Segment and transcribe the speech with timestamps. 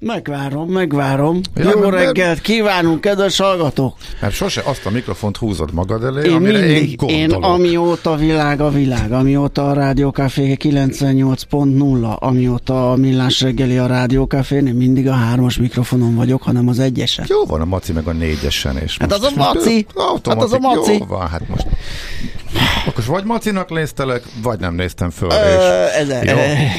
[0.00, 1.40] Megvárom, megvárom.
[1.54, 3.94] Ja, Jó mert- reggelt kívánunk, kedves hallgatók!
[4.20, 7.54] Mert sose azt a mikrofont húzod magad elé, Én amire mindig, én én gondolok.
[7.54, 14.74] amióta világ a világ, amióta a Rádiókafé 98.0, amióta a Millás reggeli a Rádiókafén, én
[14.74, 17.24] mindig a hármas mikrofonon vagyok, hanem az egyesen.
[17.28, 19.86] Jó van a maci meg a négyesen és Hát most- az a maci.
[19.94, 20.92] Automatik, Hát az a maci.
[20.98, 21.66] Jó van, hát most.
[22.86, 25.28] Akkor vagy macinak néztelek, vagy nem néztem föl.
[25.30, 25.96] És...
[25.98, 26.36] Ezek, Jó.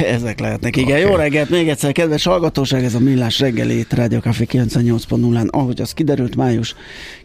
[0.07, 0.97] ezek lehetnek, igen.
[0.97, 1.02] Oké.
[1.02, 5.94] Jó reggelt még egyszer, kedves hallgatóság, ez a Millás reggeli itt Rádiókafé 98.0-án, ahogy az
[5.94, 6.75] kiderült, május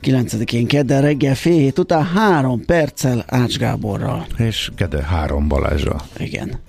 [0.03, 4.27] 9-én kedden reggel fél hét után három perccel Ács Gáborral.
[4.37, 6.60] És Gede három Balázsra, Igen.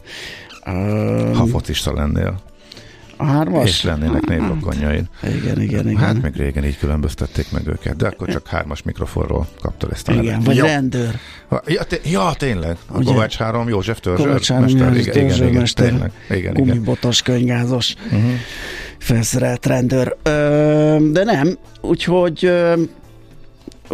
[1.33, 2.39] ha focista lennél,
[3.17, 3.69] A hármas?
[3.69, 5.05] és lennének névrokonjaid.
[5.23, 5.97] Igen, igen, igen.
[5.97, 10.11] Hát még régen így különböztették meg őket, de akkor csak hármas mikrofonról kaptad ezt a
[10.11, 10.45] igen, nevet.
[10.45, 10.65] vagy Jó.
[10.65, 11.19] rendőr.
[11.65, 12.77] Ja, té- ja, tényleg.
[12.87, 13.11] A Ugye?
[13.11, 14.25] Kovács három József törzsőr.
[14.25, 16.11] Kovács Három mester, János igen, igen, igen, törzsőmester, tényleg.
[16.29, 18.31] Igen, gumibotos, könygázos, uh-huh.
[18.97, 20.17] felszerelt rendőr.
[20.23, 22.51] Ö, de nem, úgyhogy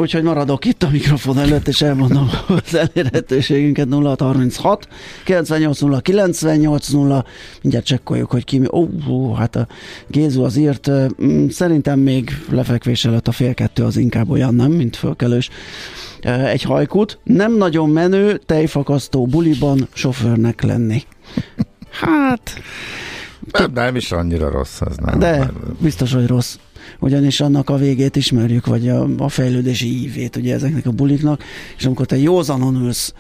[0.02, 4.88] úgyhogy maradok itt a mikrofon előtt, és elmondom az elérhetőségünket 0636
[5.24, 7.26] 980 980
[7.62, 8.68] mindjárt csekkoljuk, hogy ki mi.
[8.72, 9.68] Ó, ó, hát a
[10.08, 10.90] Gézu az írt,
[11.24, 15.50] mm, szerintem még lefekvés előtt a fél kettő az inkább olyan, nem, mint fölkelős.
[16.46, 21.04] Egy hajkút, nem nagyon menő, tejfakasztó buliban sofőrnek lenni.
[21.92, 22.62] Hát,
[23.52, 25.20] Nem, nem is annyira rossz az, nem.
[25.20, 26.58] de biztos, hogy rossz.
[27.02, 31.44] Ugyanis annak a végét ismerjük, vagy a, a fejlődési ívét ugye ezeknek a buliknak,
[31.78, 33.14] és amikor te józanon ülsz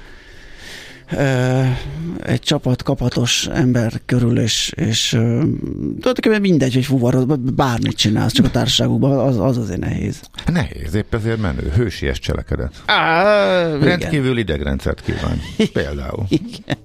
[2.23, 8.49] egy csapat kapatos ember körül, és, és tulajdonképpen mindegy, hogy fuvarod, bármit csinálsz, csak a
[8.49, 10.21] társaságukban, az, az azért nehéz.
[10.45, 12.81] Nehéz, épp ezért menő, hősies cselekedet.
[12.85, 13.79] Á, igen.
[13.79, 15.41] Rendkívül idegrendszert kíván.
[15.73, 16.25] Például.
[16.27, 16.77] Igen.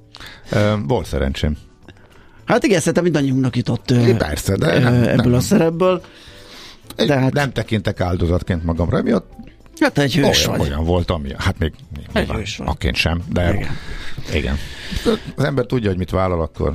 [0.87, 1.57] Volt szerencsém.
[2.45, 5.35] Hát igen, szerintem mindannyiunknak jutott ö, Persze, de nem, ebből nem.
[5.35, 6.03] a szerepből.
[6.97, 9.33] De hát- Nem tekintek áldozatként magamra, miatt
[9.81, 10.69] Hát egy hős olyan, vagy.
[10.69, 11.73] olyan volt, ami, hát még
[12.15, 12.67] nyilván hős vagy.
[12.69, 13.69] akként sem, de Igen.
[14.35, 14.57] igen.
[15.37, 16.75] Az ember tudja, hogy mit vállal, akkor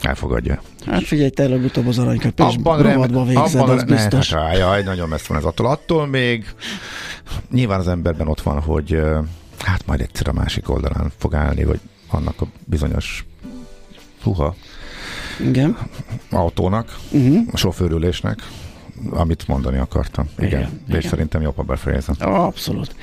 [0.00, 0.60] elfogadja.
[0.86, 4.32] Hát figyelj, te előbb-utóbb az aranyköpés Abban rovatba végzed, abban az ne- biztos.
[4.32, 5.66] Hát, jaj, nagyon messze van ez attól.
[5.66, 6.46] Attól még
[7.50, 9.00] nyilván az emberben ott van, hogy
[9.58, 11.80] hát majd egyszer a másik oldalán fog állni, vagy
[12.10, 13.24] annak a bizonyos
[14.22, 14.54] puha
[15.40, 15.78] Igen.
[16.30, 17.48] autónak, Uh-huh.
[17.52, 18.38] a sofőrülésnek,
[19.10, 20.28] amit mondani akartam.
[20.38, 22.14] Igen, Igen, igen és szerintem jobb, ha befejezem.
[22.18, 22.94] Abszolút.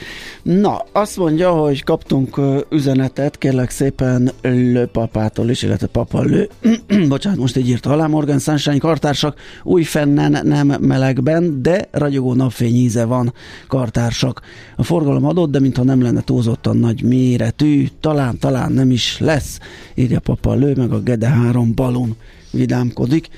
[0.42, 2.40] Na, azt mondja, hogy kaptunk
[2.70, 6.50] üzenetet, kérlek szépen Lő papától is, illetve papa Lő.
[7.08, 12.76] Bocsánat, most így írta alá Morgan Sunshine kartársak, új fennen nem melegben, de ragyogó napfény
[12.76, 13.34] íze van
[13.68, 14.42] kartársak.
[14.76, 19.60] A forgalom adott, de mintha nem lenne túlzottan nagy méretű, talán, talán nem is lesz,
[19.94, 22.16] írja papa Lő, meg a Gede 3 balon
[22.52, 23.30] vidámkodik.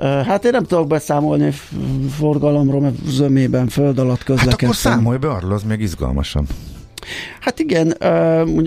[0.00, 1.50] Hát én nem tudok beszámolni
[2.16, 4.68] forgalomról, mert zömében föld alatt Hát közlekedtem.
[4.68, 6.46] akkor számolj be arról, az még izgalmasabb.
[7.40, 7.96] Hát igen,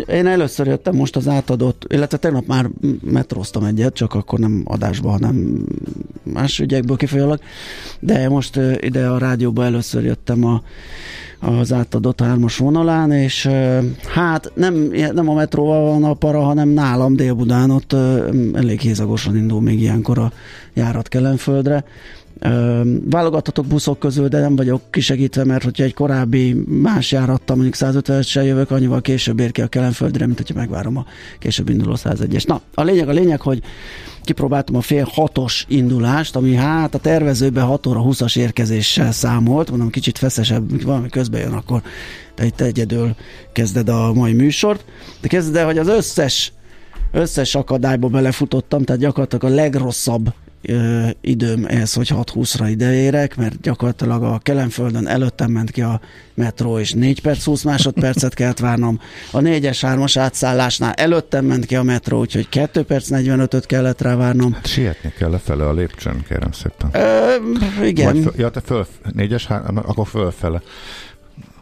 [0.07, 2.69] én először jöttem most az átadott, illetve tegnap már
[3.01, 5.66] metróztam egyet, csak akkor nem adásba, hanem
[6.24, 7.39] más ügyekből kifolyólag,
[8.00, 10.62] de most ide a rádióba először jöttem a
[11.39, 13.50] az átadott hármas vonalán, és
[14.07, 17.95] hát nem, nem a metróval van a para, hanem nálam Dél-Budán ott
[18.54, 20.31] elég hézagosan indul még ilyenkor a
[20.74, 21.84] járat Kelenföldre.
[23.10, 28.45] Válogathatok buszok közül, de nem vagyok kisegítve, mert hogyha egy korábbi más járattal, mondjuk 150-essel
[28.45, 31.06] jövök, annyival később ér ki a Kelenföldre, mint hogyha megvárom a
[31.39, 32.48] később induló 101-es.
[32.48, 33.62] Na, a lényeg a lényeg, hogy
[34.24, 39.89] kipróbáltam a fél hatos indulást, ami hát a tervezőben 6 óra 20-as érkezéssel számolt, mondom
[39.89, 41.81] kicsit feszesebb, valami közben jön, akkor
[42.36, 43.16] te itt egyedül
[43.51, 44.86] kezded a mai műsort,
[45.22, 46.51] de kezded el, hogy az összes
[47.12, 54.24] összes akadályba belefutottam, tehát gyakorlatilag a legrosszabb ö, időm ez, hogy 6-20-ra ideérek, mert gyakorlatilag
[54.24, 56.01] a Kelenföldön előttem ment ki a
[56.33, 59.00] metró, és 4 perc 20 másodpercet kellett várnom.
[59.31, 64.15] A 4-es 3-as átszállásnál előttem ment ki a metró, úgyhogy 2 perc 45-öt kellett rá
[64.15, 64.54] várnom.
[64.54, 66.89] Hát sietni kell lefele a lépcsőn, kérem szépen.
[66.92, 67.36] Ö,
[67.86, 68.24] igen.
[68.24, 70.62] Vagy ja, te föl, négyes, három, akkor fölfele.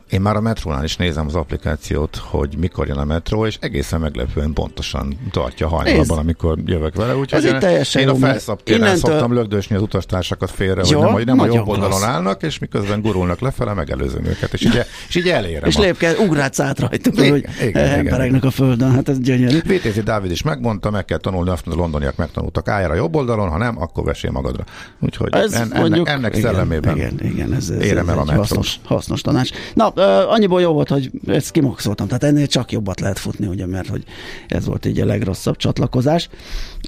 [0.09, 3.99] Én már a metrónál is nézem az applikációt, hogy mikor jön a metró, és egészen
[3.99, 7.15] meglepően pontosan tartja hajnalban, amikor jövök vele.
[7.17, 11.01] Úgyhogy Ez én, teljesen én a felszabtéren innentől- szoktam lögdösni az utastársakat félre, hogy Jó,
[11.01, 12.03] nem, hogy nem a jobb oldalon klassz.
[12.03, 15.69] állnak, és miközben gurulnak lefele, megelőzöm őket, és így, és így elérem.
[15.69, 18.35] És a- lépke, ugrátsz át rajtuk, Igen, hogy igen, igen.
[18.39, 19.59] a földön, hát ez gyönyörű.
[19.59, 23.49] VTC Dávid is megmondta, meg kell tanulni, azt a londoniak megtanultak, állj a jobb oldalon,
[23.49, 24.63] ha nem, akkor vesél magadra.
[24.99, 28.17] Úgyhogy Ez en, ennek, mondjuk, ennek igen, szellemében Igen, igen, ez, ez, érem ez el
[28.17, 28.47] a egy metrót.
[28.47, 29.49] hasznos, hasznos tanács.
[29.73, 29.93] Na,
[30.27, 34.03] annyiból jó volt, hogy ezt kimaxoltam, tehát ennél csak jobbat lehet futni, ugye, mert hogy
[34.47, 36.29] ez volt így a legrosszabb csatlakozás,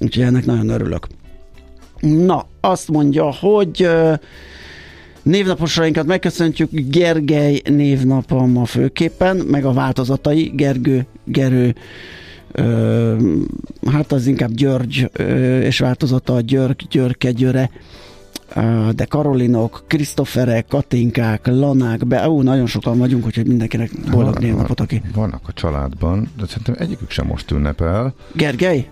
[0.02, 1.06] úgyhogy ennek nagyon örülök.
[2.00, 4.12] Na, azt mondja, hogy ö,
[5.22, 11.74] névnaposainkat megköszöntjük, Gergely névnapom a főképpen, meg a változatai, Gergő, Gerő,
[12.52, 13.16] Ö,
[13.90, 17.70] hát az inkább György, ö, és változata a György, Györke, Györe,
[18.94, 25.02] de Karolinok, Krisztoferek, Katinkák, Lanák, be, ó, nagyon sokan vagyunk, úgyhogy mindenkinek boldog névnapot, aki.
[25.14, 28.14] Vannak a családban, de szerintem egyikük sem most ünnepel.
[28.32, 28.88] Gergely?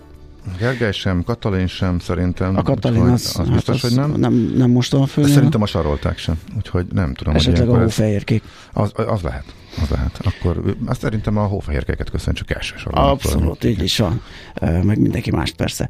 [0.59, 2.57] Gergely sem, Katalin sem szerintem.
[2.57, 4.11] A Katalin Úgyhogy az, az biztos, hogy nem.
[4.11, 4.53] nem.
[4.57, 5.25] Nem most van a fő.
[5.25, 8.43] Szerintem a sarolták sem, úgyhogy nem tudom, hogy Esetleg a ilyenkor ez, hófehérkék.
[8.73, 9.45] az, az lehet.
[9.81, 10.19] Az lehet.
[10.23, 13.09] Akkor azt szerintem a hófehérkeket köszöntsük elsősorban.
[13.09, 14.21] Abszolút, így is van.
[14.61, 15.89] Meg mindenki mást persze.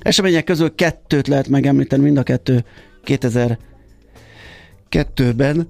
[0.00, 2.64] Események közül kettőt lehet megemlíteni, mind a kettő
[3.06, 5.66] 2002-ben,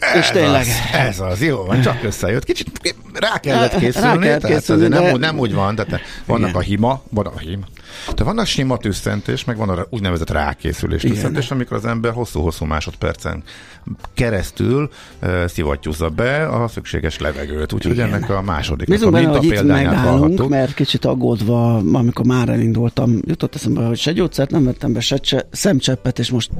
[0.00, 0.18] Habci.
[0.18, 0.60] és tényleg.
[0.60, 2.44] Az, ez az, jó van, csak összejött.
[2.44, 5.74] Kicsit rá kellett Rá készülni, kellett tehát készülni, azért de- nem, úgy- nem úgy van,
[5.74, 6.60] tehát vannak Igen.
[6.60, 7.64] a hima, van a hima.
[8.14, 13.42] De vannak sima tüsszentés, meg van a úgynevezett rákészülés tüsszentés, amikor az ember hosszú-hosszú másodpercen
[14.14, 14.90] keresztül
[15.22, 17.72] uh, szivattyúzza be a szükséges levegőt.
[17.72, 18.06] Úgyhogy Igen.
[18.14, 23.18] ennek a második Bízunk a benne, hogy itt megállunk, mert kicsit aggódva, amikor már elindultam,
[23.26, 26.50] jutott eszembe, hogy se gyógyszert nem vettem be, se cse, szemcseppet, és most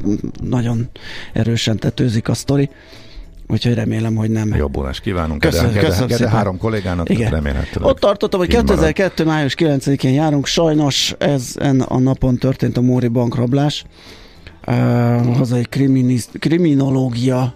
[0.42, 0.90] nagyon
[1.32, 2.70] erősen tetőzik a sztori.
[3.50, 4.54] Úgyhogy remélem, hogy nem.
[4.54, 5.40] Jobbulást kívánunk.
[5.40, 7.30] Köszönöm, Kede, köszönöm kede, három kollégának, Igen.
[7.30, 7.88] remélhetőleg.
[7.88, 8.92] Ott tartottam, hogy így marad.
[8.92, 9.24] 2002.
[9.24, 13.84] május 9-én járunk, sajnos ezen a napon történt a Móri bankrablás.
[14.66, 15.66] Uh, hazai
[16.38, 17.54] kriminológia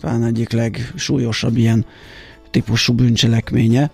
[0.00, 1.86] talán egyik legsúlyosabb ilyen
[2.50, 3.90] típusú bűncselekménye.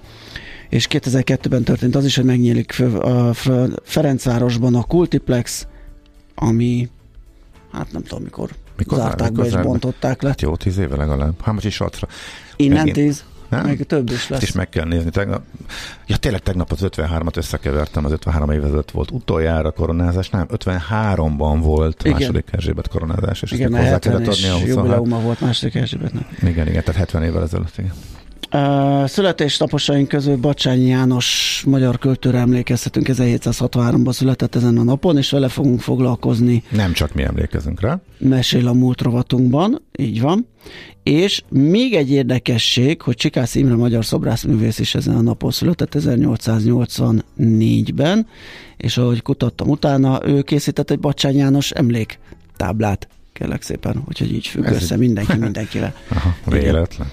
[0.69, 3.35] És 2002-ben történt az is, hogy megnyílik a
[3.83, 5.67] Ferencvárosban a Kultiplex,
[6.35, 6.89] ami
[7.73, 9.69] hát nem tudom mikor, Mikor zárták zár- be és zárták?
[9.71, 10.29] bontották le.
[10.29, 11.41] Hát jó, tíz éve legalább.
[11.43, 12.09] Hámacsi satra.
[12.57, 13.65] Innen megint- tíz, Nem?
[13.67, 14.43] meg több is Ezt lesz.
[14.43, 15.11] is meg kell nézni.
[15.11, 15.43] Tegnap,
[16.07, 21.59] ja, tényleg tegnap az 53-at összekevertem, az 53 évvel ezelőtt volt utoljára koronázás, nem, 53-ban
[21.61, 22.13] volt Igen.
[22.19, 24.85] második Erzsébet koronázás, és Igen, ezt még hozzá 70 kellett adni a és 23.
[24.85, 26.25] jubileuma volt második Erzsébetnek.
[26.43, 27.93] Igen, igen, tehát 70 évvel ezelőtt, igen.
[28.55, 35.49] Uh, születésnaposaink közül Bacsányi János magyar költőre emlékezhetünk, 1763-ban született ezen a napon, és vele
[35.49, 38.01] fogunk foglalkozni Nem csak mi emlékezünk rá.
[38.19, 40.47] Mesél a múlt rovatunkban, így van.
[41.03, 48.27] És még egy érdekesség, hogy Csikász Imre magyar szobrászművész is ezen a napon született 1884-ben,
[48.77, 54.65] és ahogy kutattam utána, ő készített egy Bacsányi János emléktáblát, kérlek szépen, úgyhogy így függ
[54.65, 55.95] Ez össze mindenki mindenkivel.
[56.09, 57.11] Aha, véletlen.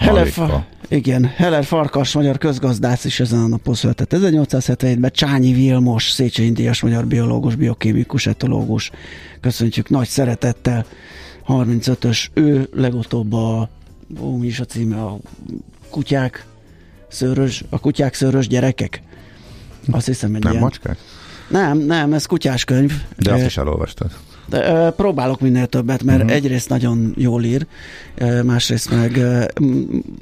[0.00, 0.28] Heller.
[0.28, 4.12] Fa- igen, Heller Farkas, magyar közgazdász is ezen a napon született.
[4.14, 8.90] 1877-ben Csányi Vilmos, Széchenyi Díjas, magyar biológus, biokémikus, etológus.
[9.40, 10.86] Köszöntjük nagy szeretettel.
[11.48, 13.68] 35-ös, ő legutóbb a,
[14.20, 15.18] ó, mi is a címe, a
[15.90, 16.44] kutyák
[17.08, 19.02] szőrös, a kutyák szőrös gyerekek.
[19.90, 20.62] Azt hiszem, egy Nem ilyen.
[20.64, 20.98] macskák?
[21.48, 22.92] Nem, nem, ez kutyás könyv.
[23.16, 24.10] De azt is elolvastad.
[24.96, 26.34] Próbálok minél többet, mert uh-huh.
[26.36, 27.66] egyrészt nagyon jól ír,
[28.44, 29.18] másrészt meg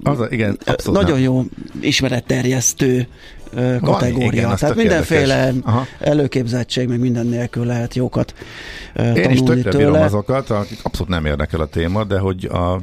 [0.03, 1.23] Az, igen, nagyon nem.
[1.23, 1.45] jó
[1.81, 3.07] ismeretterjesztő
[3.55, 4.33] ö, Van, kategória.
[4.33, 5.73] igen, Tehát mindenféle érdekes.
[5.99, 8.35] Előképzettség, meg minden nélkül lehet jókat
[8.97, 10.05] Én is tanulni tökre bírom tőle.
[10.05, 12.81] azokat, akik abszolút nem érdekel a téma, de hogy a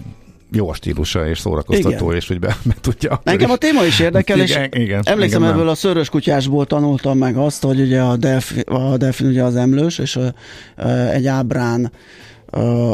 [0.55, 2.15] jó a stílusa és szórakoztató, Igen.
[2.15, 3.21] és hogy be, be tudja.
[3.23, 5.67] Engem a téma is érdekel, és igen, igen, emlékszem ebből nem.
[5.67, 9.97] a szörös kutyásból tanultam meg azt, hogy ugye a delfin, a delfin ugye az emlős,
[9.97, 10.33] és a,
[10.75, 11.91] a, egy ábrán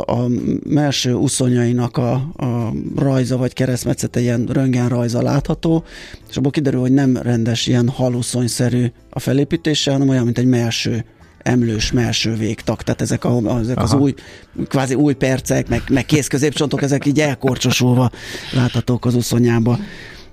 [0.05, 0.27] a,
[0.63, 5.83] melső uszonyainak a, a rajza vagy keresztmetszete ilyen röntgen rajza látható,
[6.29, 11.05] és abból kiderül, hogy nem rendes ilyen haluszonyszerű a felépítése, hanem olyan, mint egy melső
[11.43, 14.13] emlős melső végtag, tehát ezek, a, ezek az új,
[14.67, 18.12] kvázi új percek, meg, meg kész középcsontok, ezek így elkorcsosulva
[18.53, 19.79] láthatók az uszonyába.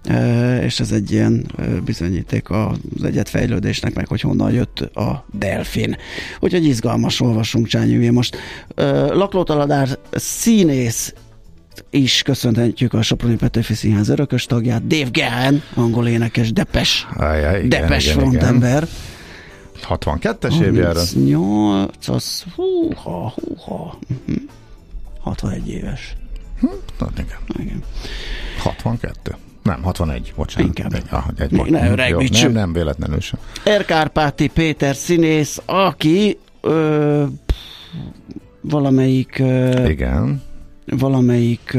[0.05, 1.47] E, és ez egy ilyen
[1.85, 5.97] bizonyíték az egyetfejlődésnek, meg hogy honnan jött a delfin.
[6.41, 8.37] Úgyhogy izgalmas olvasunk Csányi most.
[8.75, 8.85] E,
[9.15, 11.15] Laklótaladár színész
[11.91, 17.69] is köszönhetjük a Soproni Petőfi Színház örökös tagját, Dave Gahan, angol énekes, Depes, Ajaj, igen,
[17.69, 18.89] Depes igen, igen.
[19.81, 20.37] Frontember.
[20.41, 20.99] 62-es évjára.
[20.99, 23.99] 38, az húha, húha.
[24.27, 24.37] Mhm.
[25.21, 26.17] 61 éves.
[26.99, 27.39] Na, igen.
[27.61, 27.83] Igen.
[28.63, 29.37] 62.
[29.63, 30.67] Nem, 61, bocsánat.
[30.79, 30.95] Inkább.
[30.95, 32.43] Egy, ah, egy, Még ne jó, öregbítsük.
[32.43, 33.41] nem, nem véletlenül sem.
[33.65, 37.25] Erkárpáti Péter színész, aki ö,
[38.61, 40.43] valamelyik ö, Igen.
[40.91, 41.77] Valamelyik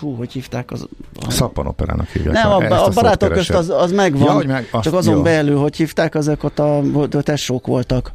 [0.00, 0.86] hú, hogy hívták az,
[1.26, 2.34] a, Szappanoperának hívják.
[2.34, 5.16] nem, a, a szót barátok közt az, az megvan, Ja, hogy meg, azt, csak azon
[5.16, 5.22] jó.
[5.22, 8.12] belül, hogy hívták, azok ott a, a tesók voltak.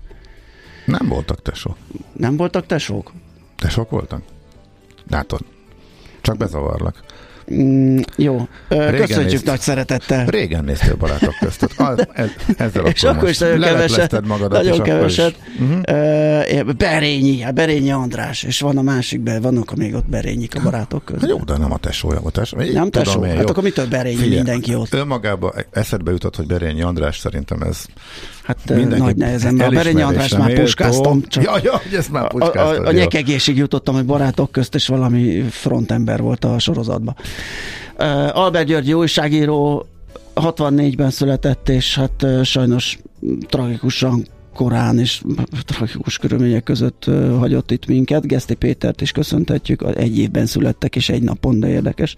[0.85, 1.75] Nem voltak tesók.
[2.13, 3.11] Nem voltak tesók?
[3.55, 4.21] Tesók voltak?
[5.09, 5.39] Látod.
[6.21, 7.03] Csak bezavarlak.
[7.53, 10.25] Mm, jó, Régen köszönjük nézt- nagy szeretettel.
[10.25, 11.71] Régen néztél barátok között.
[11.77, 15.35] Az, ez, ezzel és akkor, akkor is nagyon keveset, magadat, nagyon keveset.
[15.55, 15.59] Is.
[15.61, 16.65] Uh-huh.
[16.67, 20.61] Uh, Berényi, hát Berényi András, és van a másik, be, vannak még ott Berényik a
[20.61, 21.29] barátok között.
[21.29, 22.33] Jó, de nem a tesója volt.
[22.33, 22.59] Tesó.
[22.59, 23.23] Én Nem tudom tesó?
[23.25, 23.47] én, Hát jó.
[23.49, 24.93] akkor mitől Berényi Figyelj, mindenki ott?
[24.93, 27.85] Önmagában eszedbe jutott, hogy Berényi András szerintem ez
[28.43, 31.21] Hát mindenki nagy nehezen, mert a Berényi András már puskáztam.
[31.27, 32.97] Csak Ja, ja, hogy ezt már a, a, a jó.
[32.97, 37.15] nyekegésig jutottam, hogy barátok közt, és valami frontember volt a sorozatban.
[38.33, 39.85] Albert György újságíró
[40.35, 42.99] 64-ben született, és hát sajnos
[43.47, 45.21] tragikusan korán és
[45.65, 47.05] tragikus körülmények között
[47.39, 48.27] hagyott itt minket.
[48.27, 52.15] Geszti Pétert is köszöntetjük, egy évben születtek, és egy napon, de érdekes.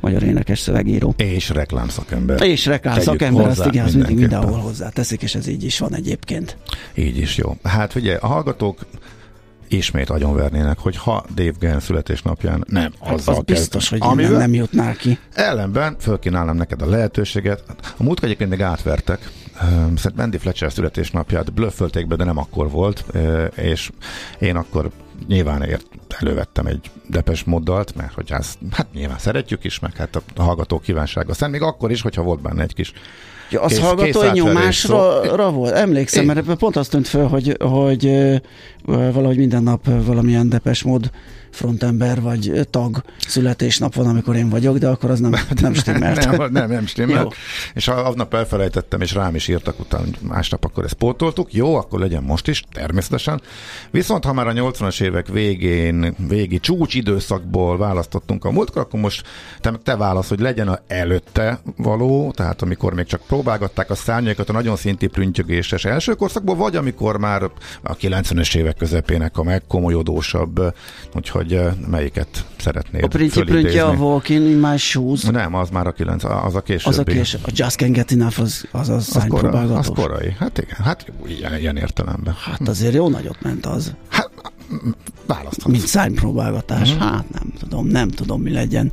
[0.00, 1.14] Magyar énekes szövegíró.
[1.16, 2.42] És reklámszakember.
[2.42, 5.94] És reklám Tegyük szakember, azt igen, az mindig mindenhol hozzáteszik, és ez így is van
[5.94, 6.56] egyébként.
[6.94, 7.56] Így is jó.
[7.62, 8.78] Hát figyelj, a hallgatók
[9.68, 14.10] ismét agyonvernének, hogy ha Dave Gann születésnapján nem azzal Hát Az biztos, kezd- hogy innen
[14.26, 15.18] amivel nem jutnál ki.
[15.34, 17.62] ellenben fölkínálnám neked a lehetőséget.
[17.98, 19.30] A múltkor egyébként még átvertek.
[19.96, 23.04] Szerintem Andy Fletcher születésnapját blöffölték be, de nem akkor volt,
[23.56, 23.90] és
[24.38, 24.90] én akkor
[25.28, 25.86] nyilván ért,
[26.18, 30.78] elővettem egy depes moddalt, mert hogy ezt, hát nyilván szeretjük is, meg hát a hallgató
[30.78, 31.30] kívánsága.
[31.30, 32.92] Aztán még akkor is, hogyha volt benne egy kis
[33.50, 35.34] Ja, az Kész- hallgatói átverés nyomásra szó.
[35.34, 35.72] ra volt.
[35.74, 38.10] Emlékszem, Én- mert pont azt tűnt föl, hogy, hogy
[38.88, 41.10] valahogy minden nap valamilyen depes mód
[41.50, 46.36] frontember vagy tag születésnap van, amikor én vagyok, de akkor az nem, nem stimmelt.
[46.38, 47.34] nem, nem, nem stimmelt.
[47.74, 51.52] És aznap elfelejtettem, és rám is írtak utána, hogy másnap akkor ezt pótoltuk.
[51.52, 53.40] Jó, akkor legyen most is, természetesen.
[53.90, 59.26] Viszont ha már a 80-as évek végén, végi csúcsidőszakból választottunk a múltkor, akkor most
[59.60, 64.48] te, te válasz, hogy legyen a előtte való, tehát amikor még csak próbálgatták a szárnyaikat
[64.48, 67.42] a nagyon szinti prüntjögéses első korszakból, vagy amikor már
[67.82, 70.74] a 90-es évek közepének a megkomolyodósabb,
[71.14, 73.92] úgyhogy eh, melyiket szeretnéd A Princi Prüntje a?
[73.92, 75.22] Walking in my shoes.
[75.22, 76.88] Nem, az már a 9, az a későbbi.
[76.88, 80.34] Az a kés, a Just Can Get Enough, az, az a az, kora, az korai.
[80.38, 82.34] Hát igen, hát ilyen, ilyen értelemben.
[82.44, 83.94] Hát azért jó nagyot ment az.
[84.08, 84.30] Hát,
[85.26, 85.72] választhatsz.
[85.72, 86.94] Mint szánypróbálgatás.
[86.94, 87.00] Mhm.
[87.00, 88.92] Hát nem tudom, nem tudom mi legyen.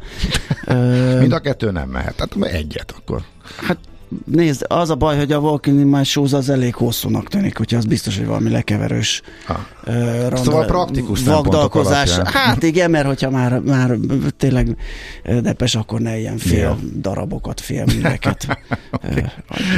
[1.19, 2.19] Mind a kettő nem mehet.
[2.19, 3.21] Hát egyet akkor.
[3.67, 3.77] Hát
[4.25, 7.77] nézd, az a baj, hogy a Walking in My Shoes az elég hosszúnak tűnik, hogyha
[7.77, 9.21] az biztos, hogy valami lekeverős
[9.87, 12.17] uh, Szóval praktikus vagdalkozás.
[12.23, 13.97] Hát igen, mert hogyha már, már
[14.37, 14.77] tényleg
[15.41, 16.77] depes, akkor ne ilyen fél Ja.
[16.95, 18.47] darabokat, fél műveket.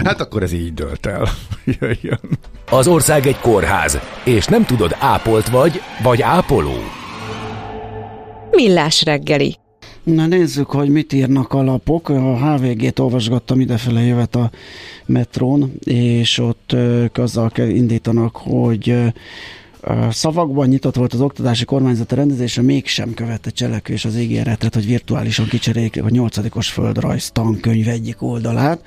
[0.03, 1.29] Hát akkor ez így dölt el.
[1.79, 2.19] Jöjjön.
[2.69, 6.75] Az ország egy kórház, és nem tudod, ápolt vagy, vagy ápoló.
[8.51, 9.57] Millás reggeli.
[10.07, 12.09] Na nézzük, hogy mit írnak a lapok.
[12.09, 14.51] A HVG-t olvasgattam idefele jövet a
[15.05, 16.75] metrón, és ott
[17.13, 18.95] azzal indítanak, hogy
[20.09, 26.03] szavakban nyitott volt az oktatási kormányzat rendezése, mégsem követte cselekvés az ígéretet, hogy virtuálisan kicserélik
[26.03, 28.81] a nyolcadikos földrajz tankönyv egyik oldalát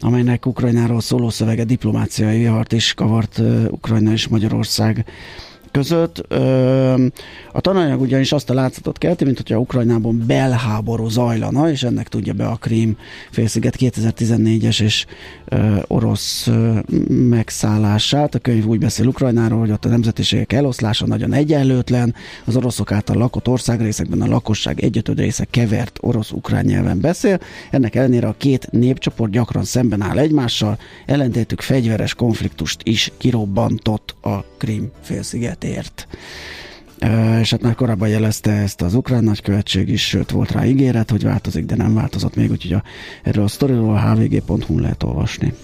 [0.00, 5.04] amelynek Ukrajnáról szóló szövege diplomáciai vihart is kavart Ukrajna és Magyarország
[5.74, 6.18] között.
[7.52, 12.32] A tananyag ugyanis azt a látszatot kelti, mint hogyha Ukrajnában belháború zajlana, és ennek tudja
[12.32, 12.96] be a Krím
[13.30, 15.06] félsziget 2014-es és
[15.86, 16.50] orosz
[17.08, 18.34] megszállását.
[18.34, 22.14] A könyv úgy beszél Ukrajnáról, hogy ott a nemzetiségek eloszlása nagyon egyenlőtlen,
[22.44, 27.40] az oroszok által lakott országrészekben a lakosság egyötöd része kevert orosz-ukrán nyelven beszél.
[27.70, 34.44] Ennek ellenére a két népcsoport gyakran szemben áll egymással, ellentétük fegyveres konfliktust is kirobbantott a
[34.58, 34.90] Krím
[35.64, 36.06] félszigetért.
[37.40, 41.22] És hát már korábban jelezte ezt az ukrán nagykövetség is, sőt volt rá ígéret, hogy
[41.22, 42.82] változik, de nem változott még, úgyhogy a,
[43.22, 45.54] erről a sztoriról a hvg.hu lehet olvasni.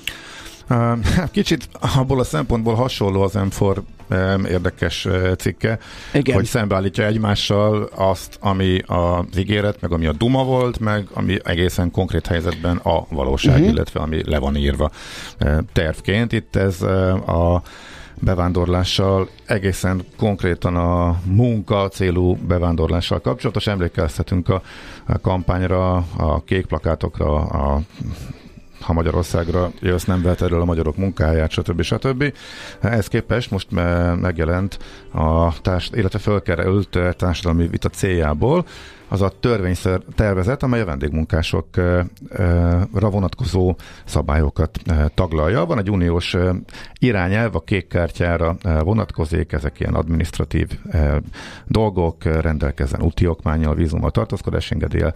[1.30, 3.82] Kicsit abból a szempontból hasonló az M4
[4.48, 5.78] érdekes cikke,
[6.12, 6.34] Igen.
[6.34, 11.90] hogy szembeállítja egymással azt, ami az ígéret, meg ami a duma volt, meg ami egészen
[11.90, 13.68] konkrét helyzetben a valóság, uh-huh.
[13.68, 14.90] illetve ami le van írva
[15.72, 16.32] tervként.
[16.32, 16.82] Itt ez
[17.26, 17.62] a
[18.20, 23.66] bevándorlással, egészen konkrétan a munka célú bevándorlással kapcsolatos.
[23.66, 24.62] Emlékeztetünk a,
[25.06, 27.80] a kampányra, a kék plakátokra, a
[28.80, 31.82] ha Magyarországra jössz, nem vehet erről a magyarok munkáját, stb.
[31.82, 32.32] stb.
[32.80, 33.66] Ehhez képest most
[34.20, 34.78] megjelent
[35.12, 38.66] a társ, illetve fölkerült társadalmi vita céljából
[39.12, 42.06] az a törvényszer tervezet, amely a vendégmunkásokra
[43.10, 44.78] vonatkozó szabályokat
[45.14, 45.66] taglalja.
[45.66, 46.36] Van egy uniós
[46.98, 50.68] irányelv, a kék kártyára vonatkozik, ezek ilyen administratív
[51.66, 55.14] dolgok, rendelkezzen úti okmányjal, vízummal, tartózkodás engedélye,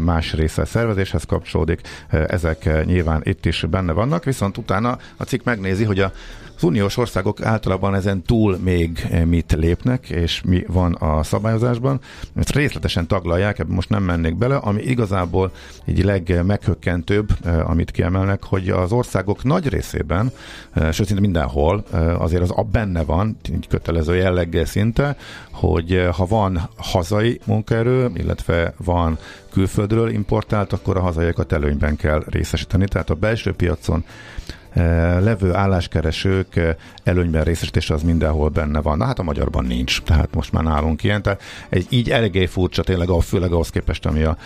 [0.00, 5.84] más része szervezéshez kapcsolódik, ezek nyilván itt is benne vannak, viszont utána a cikk megnézi,
[5.84, 6.12] hogy a
[6.56, 12.00] az uniós országok általában ezen túl még eh, mit lépnek, és mi van a szabályozásban.
[12.34, 15.52] Ezt részletesen taglalják, ebben most nem mennék bele, ami igazából
[15.84, 20.32] így legmeghökkentőbb, eh, amit kiemelnek, hogy az országok nagy részében,
[20.72, 21.84] eh, sőt szinte mindenhol,
[22.18, 23.36] azért az a benne van,
[23.68, 25.16] kötelező jelleggel szinte,
[25.50, 29.18] hogy ha van hazai munkaerő, illetve van
[29.52, 32.88] külföldről importált, akkor a hazaiakat előnyben kell részesíteni.
[32.88, 34.04] Tehát a belső piacon
[35.20, 38.98] levő álláskeresők előnyben részesítése az mindenhol benne van.
[38.98, 41.22] Na hát a magyarban nincs, tehát most már nálunk ilyen.
[41.22, 44.36] Tehát egy, így eléggé furcsa tényleg, főleg ahhoz képest, ami a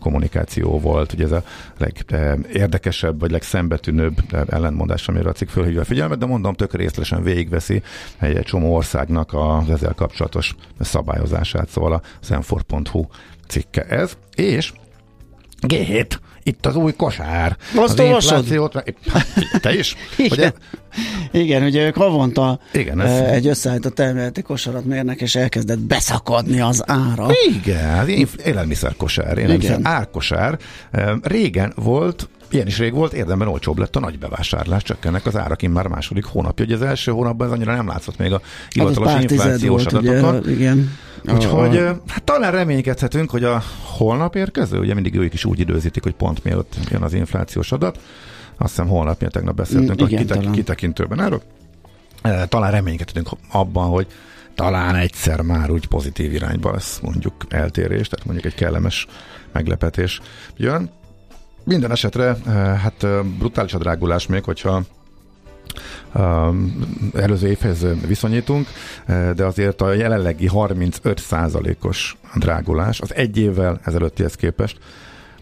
[0.00, 1.12] kommunikáció volt.
[1.12, 1.42] Ugye ez a
[1.78, 4.16] legérdekesebb, vagy legszembetűnőbb
[4.48, 7.82] ellentmondás, amire a cikk fölhívja a figyelmet, de mondom, tök részletesen végigveszi
[8.18, 13.06] egy, egy csomó országnak az ezzel kapcsolatos szabályozását, szóval a zenfor.hu
[13.48, 14.72] cikke ez, és
[15.66, 17.56] G7 itt az új kosár.
[17.74, 18.44] Azt olvasod?
[19.60, 19.96] Te is?
[20.16, 20.30] Igen.
[20.32, 20.52] Ugye?
[21.32, 23.20] Igen, ugye ők havonta Igen, ez...
[23.20, 27.26] egy összeállított elméleti kosarat mérnek, és elkezdett beszakadni az ára.
[27.48, 30.58] Igen, élelmiszerkosár, élelmiszer árkosár.
[31.22, 35.62] Régen volt Ilyen is rég volt, érdemben olcsóbb lett a nagy bevásárlás, csökkennek az árak
[35.62, 36.64] már a második hónapja.
[36.64, 40.36] Ugye az első hónapban ez annyira nem látszott még a hivatalos hát inflációs adatokon.
[40.36, 40.98] Ugye, igen.
[41.32, 43.62] Úgyhogy uh, hát talán reménykedhetünk, hogy a
[43.96, 48.00] holnap érkező, ugye mindig ők is úgy időzítik, hogy pont mielőtt jön az inflációs adat.
[48.56, 51.42] Azt hiszem holnap, mi tegnap beszéltünk mm, igen, a kitek- kitekintőben erről.
[52.48, 54.06] Talán reménykedhetünk abban, hogy
[54.54, 59.06] talán egyszer már úgy pozitív irányba lesz mondjuk eltérés, tehát mondjuk egy kellemes
[59.52, 60.20] meglepetés
[60.56, 60.90] jön.
[61.64, 62.36] Minden esetre,
[62.82, 63.06] hát
[63.38, 64.82] brutális a drágulás még, hogyha
[67.14, 68.66] előző évhez viszonyítunk,
[69.06, 74.78] de azért a jelenlegi 35%-os drágulás az egy évvel ezelőttihez képest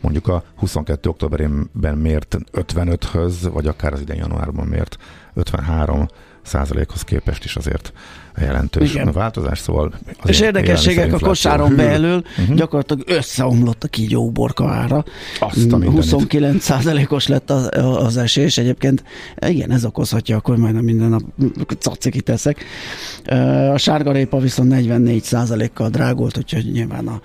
[0.00, 1.08] mondjuk a 22.
[1.08, 4.96] októberében mért 55-höz, vagy akár az idén januárban mért
[5.34, 6.08] 53
[6.42, 7.92] százalékhoz képest is azért
[8.40, 9.12] jelentős Igen.
[9.12, 9.92] változás, szóval...
[10.25, 11.77] És érdekességek a kosáron hű.
[11.77, 12.57] belül uh-huh.
[12.57, 15.05] gyakorlatilag összeomlott a kígyó borka ára.
[15.40, 17.68] Azt a 29 százalékos lett az,
[17.99, 18.59] az esés.
[18.59, 19.05] Egyébként
[19.46, 21.22] igen, ez okozhatja, akkor majd minden nap
[21.79, 22.64] cacikit teszek.
[23.72, 27.20] A sárgarépa viszont 44 százalékkal drágult, úgyhogy nyilván a,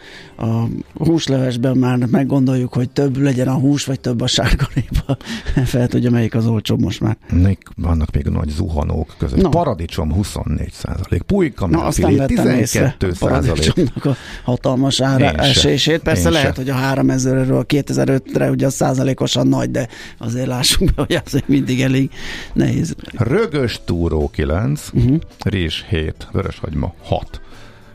[0.45, 5.17] a húslevesben már meggondoljuk, hogy több legyen a hús, vagy több a sárgarépa.
[5.65, 7.17] Fel tudja, melyik az olcsóbb most már.
[7.31, 9.41] Még vannak még nagy zuhanók között.
[9.41, 9.49] No.
[9.49, 11.21] Paradicsom 24 százalék százalék.
[11.21, 14.05] Pulyka Na, filé 12 százalék.
[14.05, 16.01] a hatalmas ára esését.
[16.01, 16.61] Persze Én lehet, se.
[16.61, 19.87] hogy a 3000-ről 2005-re ugye a százalékosan nagy, de
[20.17, 22.09] azért lássuk be, hogy azért mindig elég
[22.53, 22.95] nehéz.
[23.17, 25.17] Rögös túró 9, uh-huh.
[25.43, 27.41] rizs 7, vöröshagyma 6.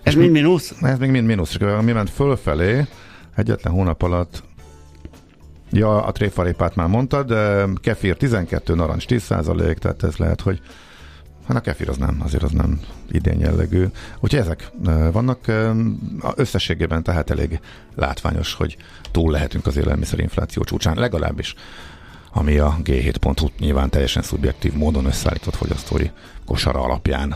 [0.02, 0.74] Ez mind mínusz?
[0.80, 1.56] Ez még mind mínusz.
[1.84, 2.86] Mi ment fölfelé,
[3.36, 4.42] egyetlen hónap alatt
[5.70, 10.60] Ja, a tréfarépát már mondtad, de kefir 12, narancs 10 százalék, tehát ez lehet, hogy
[11.46, 12.80] Hát a kefir az nem, azért az nem
[13.10, 13.86] idén jellegű.
[14.20, 14.70] Úgyhogy ezek
[15.12, 15.52] vannak
[16.34, 17.60] összességében tehát elég
[17.94, 18.76] látványos, hogy
[19.10, 21.54] túl lehetünk az élelmiszerinfláció csúcsán, legalábbis
[22.32, 26.10] ami a G7.hu nyilván teljesen szubjektív módon összeállított fogyasztói
[26.46, 27.34] kosara alapján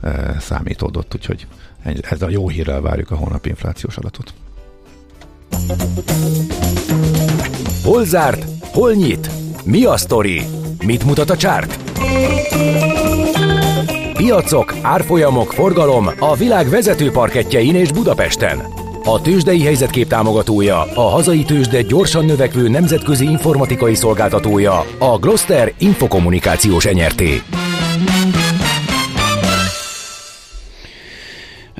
[0.00, 1.46] e, számítódott, úgyhogy
[2.02, 4.34] ez a jó hírrel várjuk a holnapi inflációs adatot.
[7.82, 8.46] Hol zárt?
[8.60, 9.30] Hol nyit?
[9.64, 10.42] Mi a sztori?
[10.84, 11.78] Mit mutat a csárt?
[14.20, 18.58] Piacok, árfolyamok, forgalom a világ vezető parketjein és Budapesten.
[19.04, 26.84] A tőzsdei helyzetkép támogatója, a hazai tőzsde gyorsan növekvő nemzetközi informatikai szolgáltatója, a Gloster Infokommunikációs
[26.84, 27.42] Enyerté.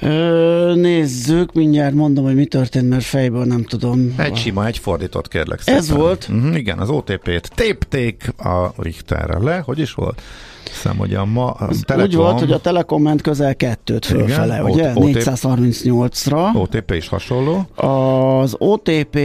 [0.00, 4.14] Ö, nézzük, mindjárt mondom, hogy mi történt, mert fejből nem tudom.
[4.18, 5.80] Egy sima, egy fordított, kérlek szépen.
[5.80, 6.28] Ez volt?
[6.30, 9.62] Uh-huh, igen, az OTP-t tépték a Richterre le.
[9.64, 10.22] Hogy is volt?
[10.66, 12.10] Hiszem, hogy a ma a Telekom...
[12.10, 14.92] Úgy volt, hogy a Telekom ment közel kettőt fölfele, igen, ugye?
[14.94, 15.16] OTP...
[15.16, 16.54] 438-ra.
[16.54, 17.66] OTP is hasonló.
[17.74, 19.18] Az OTP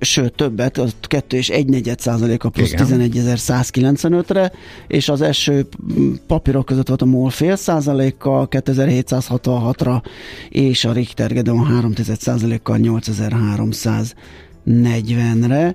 [0.00, 4.52] sőt többet, az 2 és 1 negyed százaléka plusz 11.195-re,
[4.86, 5.66] és az első
[6.26, 10.02] papírok között volt a MOL fél százalékkal 2766-ra,
[10.48, 15.74] és a Richter Gedeon 3 százalékkal 8340-re.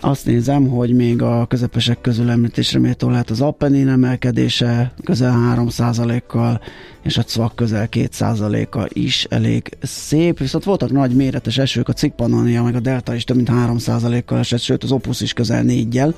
[0.00, 6.60] Azt nézem, hogy még a közepesek közül említésre méltó lehet az Appenin emelkedése közel 3%-kal,
[7.02, 12.62] és a CVAK közel 2%-a is elég szép, viszont voltak nagy méretes esők, a Cikpannonia
[12.62, 16.14] meg a Delta is több mint 3%-kal esett, sőt az Opus is közel 4-jel,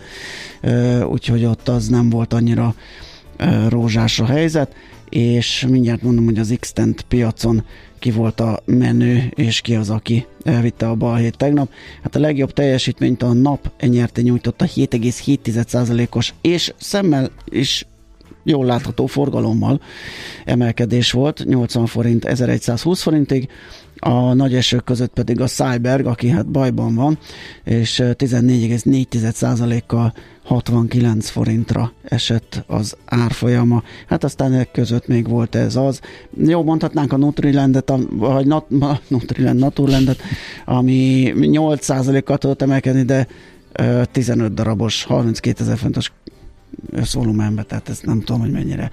[1.10, 2.74] úgyhogy ott az nem volt annyira
[3.68, 4.74] rózsás a helyzet,
[5.08, 6.72] és mindjárt mondom, hogy az x
[7.08, 7.64] piacon
[8.00, 11.70] ki volt a menő, és ki az, aki elvitte a balhét tegnap.
[12.02, 17.86] Hát a legjobb teljesítményt a nap enyerte nyújtotta 7,7%-os, és szemmel is
[18.44, 19.80] jól látható forgalommal
[20.44, 23.48] emelkedés volt, 80 forint 1120 forintig,
[23.96, 27.18] a nagy esők között pedig a Cyberg, aki hát bajban van,
[27.64, 30.12] és 14,4%-kal
[30.50, 33.82] 69 forintra esett az árfolyama.
[34.06, 36.00] Hát aztán ezek között még volt ez az.
[36.36, 38.66] Jó, mondhatnánk a Nutrilandet, vagy nat,
[39.08, 40.20] Nutriland, Naturlandet,
[40.64, 43.26] ami 8%-kal tudott emelkedni, de
[44.12, 46.12] 15 darabos, 32 ezer fontos
[46.90, 48.90] összvolumenbe, tehát ezt nem tudom, hogy mennyire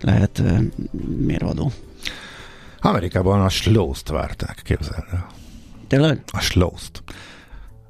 [0.00, 0.42] lehet
[1.18, 1.72] mérvadó.
[2.80, 5.24] Amerikában a Slow-t várták, képzelni.
[5.86, 6.22] Tényleg?
[6.26, 7.02] A Slow-t.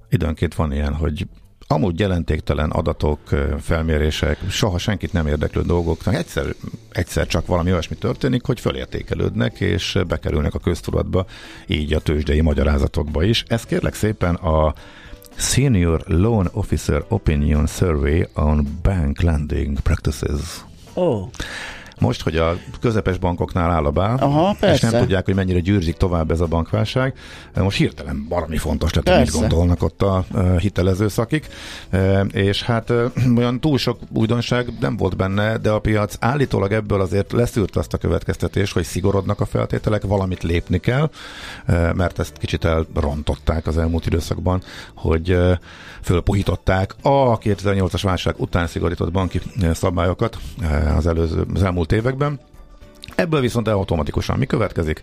[0.09, 1.27] Időnként van ilyen, hogy
[1.73, 3.19] amúgy jelentéktelen adatok,
[3.61, 6.45] felmérések, soha senkit nem érdeklő dolgoknak egyszer,
[6.91, 11.27] egyszer csak valami olyasmi történik, hogy fölértékelődnek és bekerülnek a köztudatba,
[11.67, 13.45] így a tőzsdei magyarázatokba is.
[13.47, 14.75] Ez kérlek szépen a
[15.37, 20.65] Senior Loan Officer Opinion Survey on Bank Lending Practices.
[20.95, 21.29] Oh.
[22.03, 25.97] Most, hogy a közepes bankoknál áll a bár, Aha, és nem tudják, hogy mennyire győrzik
[25.97, 27.15] tovább ez a bankválság,
[27.55, 30.25] most hirtelen valami fontos lett, mit gondolnak ott a
[30.59, 31.47] hitelező szakik,
[32.33, 32.93] és hát
[33.37, 37.93] olyan túl sok újdonság nem volt benne, de a piac állítólag ebből azért leszűrt azt
[37.93, 41.11] a következtetés, hogy szigorodnak a feltételek, valamit lépni kell,
[41.95, 44.63] mert ezt kicsit elrontották az elmúlt időszakban,
[44.95, 45.37] hogy
[46.03, 49.41] fölpuhították a 2008-as válság után szigorított banki
[49.73, 50.39] szabályokat
[50.97, 52.41] az, előző, az elmúlt években.
[53.15, 55.03] Ebből viszont automatikusan mi következik?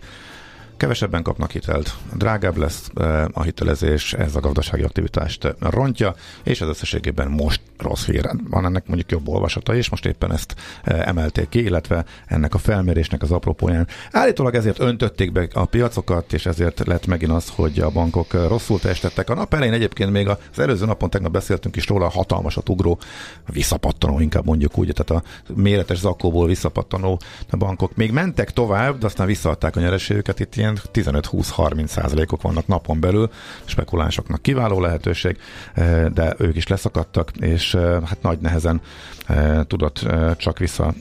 [0.80, 6.68] Kevesebben kapnak hitelt, drágább lesz eh, a hitelezés, ez a gazdasági aktivitást rontja, és ez
[6.68, 8.30] összességében most rossz hír.
[8.50, 12.58] Van ennek mondjuk jobb olvasata is, most éppen ezt eh, emelték ki, illetve ennek a
[12.58, 13.86] felmérésnek az apropóján.
[14.10, 18.48] Állítólag ezért öntötték be a piacokat, és ezért lett megint az, hogy a bankok eh,
[18.48, 19.30] rosszul testettek.
[19.30, 22.98] A nap elején egyébként még az előző napon tegnap beszéltünk is róla a hatalmasat ugró,
[23.46, 27.20] visszapattanó inkább mondjuk úgy, tehát a méretes zakóból visszapattanó
[27.58, 32.66] bankok még mentek tovább, de aztán visszaadták a nyereségüket, itt ilyen ilyen 15-20-30 százalékok vannak
[32.66, 33.30] napon belül,
[33.64, 35.38] spekulánsoknak kiváló lehetőség,
[35.74, 38.80] eh, de ők is leszakadtak, és eh, hát nagy nehezen
[39.26, 40.06] eh, tudott
[40.36, 40.94] csak vissza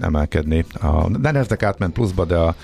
[0.00, 0.64] emelkedni.
[0.80, 2.54] A, de Nasdaq átment pluszba, de a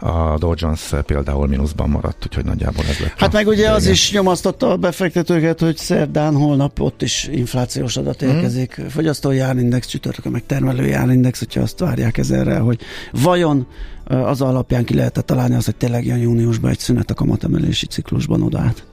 [0.00, 3.18] a Dow Jones például mínuszban maradt, úgyhogy nagyjából ez lett.
[3.18, 8.20] Hát meg ugye az is nyomasztotta a befektetőket, hogy szerdán, holnap ott is inflációs adat
[8.20, 8.30] mhm.
[8.30, 8.80] érkezik.
[8.82, 8.86] Mm.
[8.86, 12.80] Fogyasztói árindex, csütörtökön meg termelői árindex, hogyha azt várják ezerre, hogy
[13.12, 13.66] vajon
[14.04, 18.42] az alapján ki lehetett találni az, hogy tényleg jön júniusban egy szünet a kamatemelési ciklusban
[18.42, 18.84] odaát.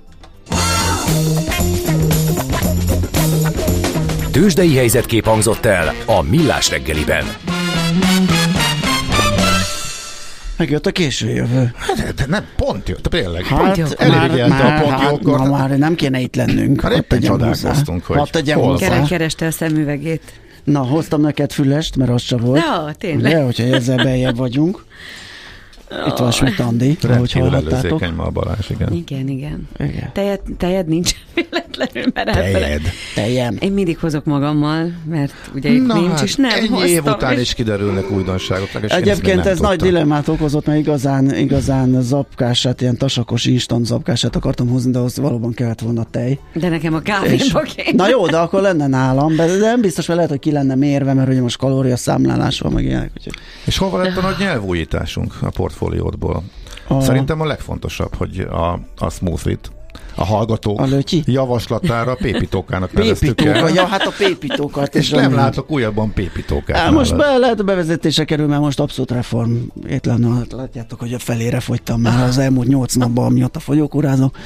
[4.31, 7.25] Tőzsdei helyzetkép hangzott el a Millás reggeliben.
[10.57, 11.73] Megjött a késő jövő.
[11.75, 13.45] Hát, de nem, pont jött, tényleg.
[13.45, 16.81] Hát, pont már, már, a pont hát, na, már nem kéne itt lennünk.
[16.81, 19.05] Hát éppen csodálkoztunk, hogy hol van.
[19.05, 20.21] Kereste a szemüvegét.
[20.63, 22.63] Na, hoztam neked fülest, mert az sem volt.
[22.63, 23.31] Ja, tényleg.
[23.31, 24.83] Ugye, hogyha ezzel beljebb vagyunk.
[26.07, 28.93] Itt van Schmidt Andi, ahogy előzékeny ma a Balázs, igen.
[28.93, 29.67] Igen, igen.
[29.79, 30.09] Igen.
[30.13, 32.81] Tejed, tejed nincs véletlenül, mert Tejed.
[33.15, 33.55] Tejem.
[33.59, 36.89] Én mindig hozok magammal, mert ugye itt nincs, és nem ennyi hoztam.
[36.89, 38.69] év után és- is kiderülnek újdonságok.
[38.81, 39.87] még Egyébként ez nagy tudtam.
[39.87, 45.53] dilemmát okozott, mert igazán, igazán zapkását, ilyen tasakos instant zapkását akartam hozni, de az valóban
[45.53, 46.39] kellett volna tej.
[46.53, 48.03] De nekem a És- kávémba kéne.
[48.03, 50.75] Na jó, de akkor lenne nálam, de de nem biztos, hogy lehet, hogy ki lenne
[50.75, 53.11] mérve, mert ugye most kalóriaszámlálás van, meg ilyenek.
[53.17, 53.33] Úgyhogy
[53.65, 56.43] És hol lett a nagy nyelvújításunk a portfóliódból?
[56.87, 59.71] a, Szerintem a legfontosabb, hogy a, a smoothie-t
[60.19, 61.23] a hallgatók A lötyi?
[61.25, 63.69] javaslatára pépitókának neveztük el.
[63.69, 64.95] ja, hát a pépitókat.
[64.95, 66.77] És nem látok újabban pépitókát.
[66.77, 69.51] Á, most be lehet a bevezetése kerül, mert most abszolút reform
[69.89, 70.35] étlen.
[70.37, 74.37] Hát Látjátok, hogy a felére fogytam már az elmúlt nyolc napban, amióta fogyókúrázok.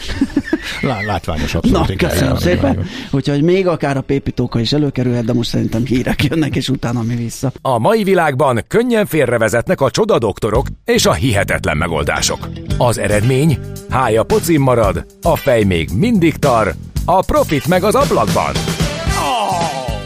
[0.81, 1.89] Lá- látványos Na, abszolút.
[1.89, 2.85] igen, köszönöm szépen.
[3.11, 7.15] Úgyhogy még akár a pépitóka is előkerülhet, de most szerintem hírek jönnek, és utána mi
[7.15, 7.51] vissza.
[7.61, 12.49] A mai világban könnyen félrevezetnek a csoda doktorok és a hihetetlen megoldások.
[12.77, 13.57] Az eredmény?
[13.89, 16.73] Hája pocim marad, a fej még mindig tar,
[17.05, 18.53] a profit meg az ablakban.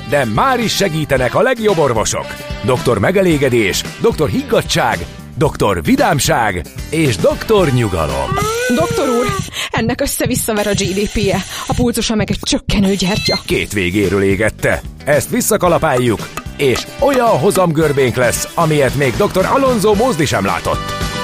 [0.10, 2.26] De már is segítenek a legjobb orvosok.
[2.63, 5.06] Doktor megelégedés, doktor higgadság,
[5.38, 8.30] doktor vidámság és doktor nyugalom.
[8.76, 9.26] Doktor úr,
[9.72, 11.38] ennek össze-visszaver a GDP-je,
[11.68, 13.39] a pulcosa meg egy csökkenő gyertya.
[13.46, 14.82] Két végéről égette.
[15.06, 19.46] Ezt visszakalapáljuk, és olyan hozamgörbénk lesz, amilyet még dr.
[19.46, 21.14] Alonso Mózdi sem látott.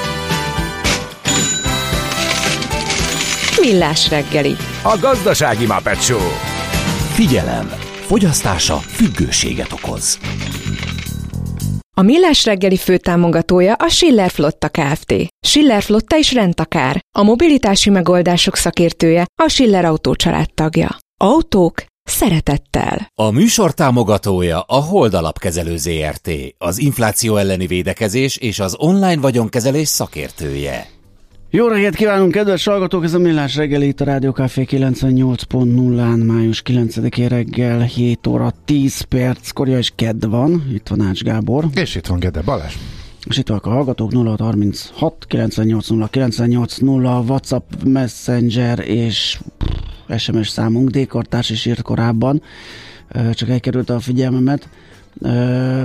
[3.61, 4.55] Millás reggeli.
[4.83, 6.27] A gazdasági Muppet Show.
[7.13, 7.67] Figyelem!
[8.05, 10.19] Fogyasztása függőséget okoz.
[11.97, 15.13] A Millás reggeli főtámogatója a Schiller Flotta Kft.
[15.47, 16.99] Schiller Flotta is rendtakár.
[17.17, 20.15] A mobilitási megoldások szakértője a Schiller Autó
[20.53, 20.97] tagja.
[21.23, 23.07] Autók szeretettel.
[23.15, 29.87] A műsor támogatója a Hold Alapkezelő ZRT, az infláció elleni védekezés és az online vagyonkezelés
[29.87, 30.99] szakértője.
[31.53, 33.03] Jó reggelt kívánunk, kedves hallgatók!
[33.03, 39.01] Ez a Millás reggeli itt a Rádió Café 98.0-án, május 9-én reggel 7 óra 10
[39.01, 40.63] perc, korja és kedd van.
[40.73, 41.65] Itt van Ács Gábor.
[41.75, 42.73] És itt van Gede Balázs.
[43.27, 49.39] És itt vannak a hallgatók 0636 980 980 WhatsApp, Messenger és
[50.17, 50.89] SMS számunk.
[50.89, 52.41] D-kartárs is írt korábban,
[53.33, 54.69] csak elkerült a figyelmemet.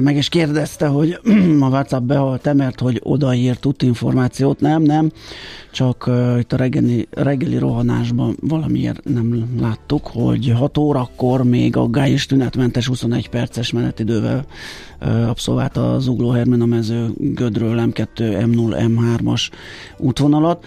[0.00, 1.18] Meg is kérdezte, hogy
[1.60, 4.60] a WhatsApp behalt-e, mert hogy odaírt útinformációt.
[4.60, 5.10] Nem, nem,
[5.72, 12.10] csak itt a reggeli, reggeli rohanásban valamiért nem láttuk, hogy 6 órakor még a gály
[12.10, 14.44] és tünetmentes 21 perces menetidővel
[15.00, 19.50] uh, abszolválta az Ugló Hermina mező Gödről M2, M0, M3-as
[19.96, 20.64] útvonalat.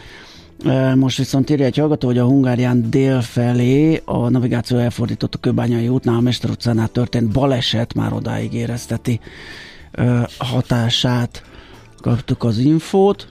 [0.95, 5.87] Most viszont írja egy hallgató, hogy a Hungárián dél felé a navigáció elfordított a Kőbányai
[5.87, 9.19] útnál, a Mester utcánál történt baleset már odáig érezteti
[10.37, 11.43] hatását.
[12.01, 13.27] Kaptuk az infót.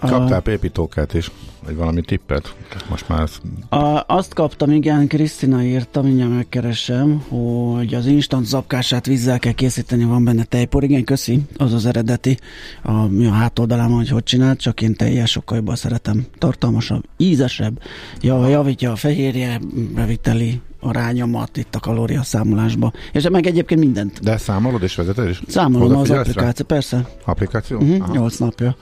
[0.00, 1.30] Kaptál pépitókát is,
[1.64, 2.54] vagy valami tippet?
[2.90, 9.06] Most már ez A, azt kaptam, igen, Krisztina írta, mindjárt megkeresem, hogy az instant zapkását
[9.06, 10.84] vízzel kell készíteni, van benne tejpor.
[10.84, 12.38] Igen, köszi, az az eredeti.
[12.82, 16.26] A, mi a hátoldalán, hogy hogy csinált, csak én teljes sokkal jobban szeretem.
[16.38, 17.80] Tartalmasabb, ízesebb,
[18.20, 19.60] ja, javítja a fehérje
[19.94, 22.92] beviteli arányomat itt a kalóriaszámolásba.
[23.12, 24.20] És meg egyébként mindent.
[24.20, 25.42] De számolod és vezeted is?
[25.46, 26.18] Számolom az rá?
[26.18, 27.08] applikáció, persze.
[27.24, 27.78] Applikáció?
[27.78, 28.12] Uh-huh, Aha.
[28.12, 28.76] 8 napja.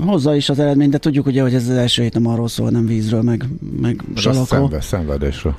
[0.00, 2.70] Hozza is az eredményt, de tudjuk ugye, hogy ez az első hét nem arról szól,
[2.70, 3.44] nem vízről, meg,
[3.80, 4.46] meg salakról.
[4.46, 5.54] szenved, szenvedésről.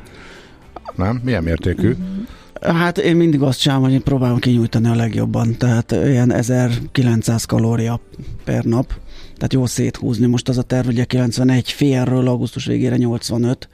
[0.96, 1.22] Nem?
[1.24, 1.96] Milyen mértékű?
[2.62, 8.00] Hát én mindig azt csinálom, hogy én próbálom kinyújtani a legjobban, tehát ilyen 1900 kalória
[8.44, 8.94] per nap,
[9.36, 10.26] tehát jó széthúzni.
[10.26, 13.70] Most az a terv, ugye 91 félről augusztus végére 85,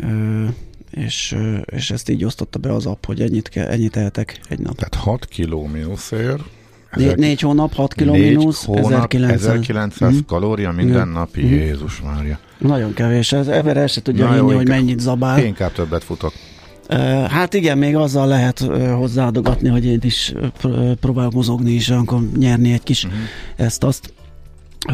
[0.00, 0.44] ö,
[0.90, 4.76] és, és ezt így osztotta be az app, hogy ennyit, kell, ennyit ehetek egy nap.
[4.76, 6.40] Tehát 6 kiló mínuszér.
[6.96, 9.42] Né, négy hónap, 6 kg négy mínusz, hónap, 1900.
[9.58, 10.20] 1900 Mhm.
[10.26, 11.16] kalória minden Mhm.
[11.16, 11.40] napi.
[11.44, 11.54] Mhm.
[11.54, 12.38] Jézus Mária.
[12.58, 15.44] Nagyon kevés, ez ember el se tudja Na jó, hinni, hogy inkább- mennyit zabál.
[15.44, 16.32] Inkább többet futok.
[17.28, 18.58] Hát igen, még azzal lehet
[18.96, 20.34] hozzáadogatni, hogy én is
[21.00, 23.14] próbálok mozogni is, akkor nyerni egy kis Mhm.
[23.56, 24.12] ezt-azt.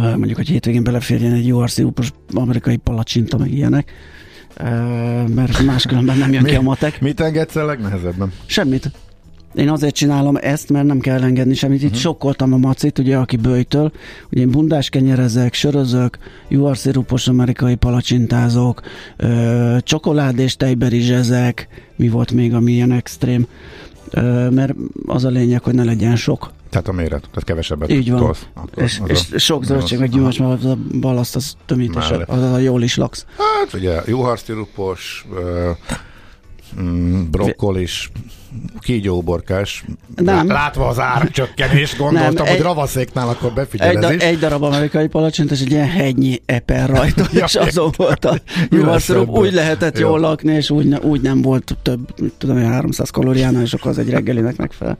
[0.00, 3.92] Mondjuk, hogy hétvégén beleférjen egy URC upos amerikai palacsinta, meg ilyenek.
[5.34, 6.48] Mert máskülönben nem jön Mi?
[6.48, 7.00] ki a matek.
[7.00, 8.32] Mit engedsz a legnehezebben?
[8.46, 8.90] Semmit.
[9.54, 11.82] Én azért csinálom ezt, mert nem kell engedni semmit.
[11.82, 11.98] Itt Mhm.
[11.98, 13.92] sokkoltam a macit, ugye, aki bőjtől.
[14.30, 18.80] Ugye én bundás kenyerezek, sörözök, juharszirupos amerikai palacsintázok,
[19.16, 23.46] ö, csokolád és tejberizsezek, mi volt még, ami ilyen extrém.
[24.10, 24.74] Ö, mert
[25.06, 26.52] az a lényeg, hogy ne legyen sok.
[26.70, 28.18] Tehát a méret, tehát kevesebbet Így van.
[28.20, 28.46] tolsz.
[28.76, 32.28] És, az és a- sok zöldség, meg gyümölcs, mert az a balaszt, az tömítés, Mellett.
[32.28, 33.26] az a jól is laksz.
[33.36, 35.70] Hát ugye juharsztirupos, ö,
[36.80, 38.10] mm, brokkolis,
[38.78, 39.84] kígyóborkás.
[40.16, 40.46] Nem.
[40.46, 44.22] Látva az árcsökkenés, gondoltam, nem, hogy egy, ravaszéknál akkor befigyel egy, is.
[44.22, 48.38] Egy darab amerikai palacsint, és egy ilyen hegynyi eper rajta, ja, és azon volt a
[48.70, 49.28] juhaszrup.
[49.28, 53.90] Úgy lehetett jól lakni, és úgy, úgy nem volt több, tudom, 300 kalóriánál, és akkor
[53.90, 54.96] az egy reggelinek megfelel.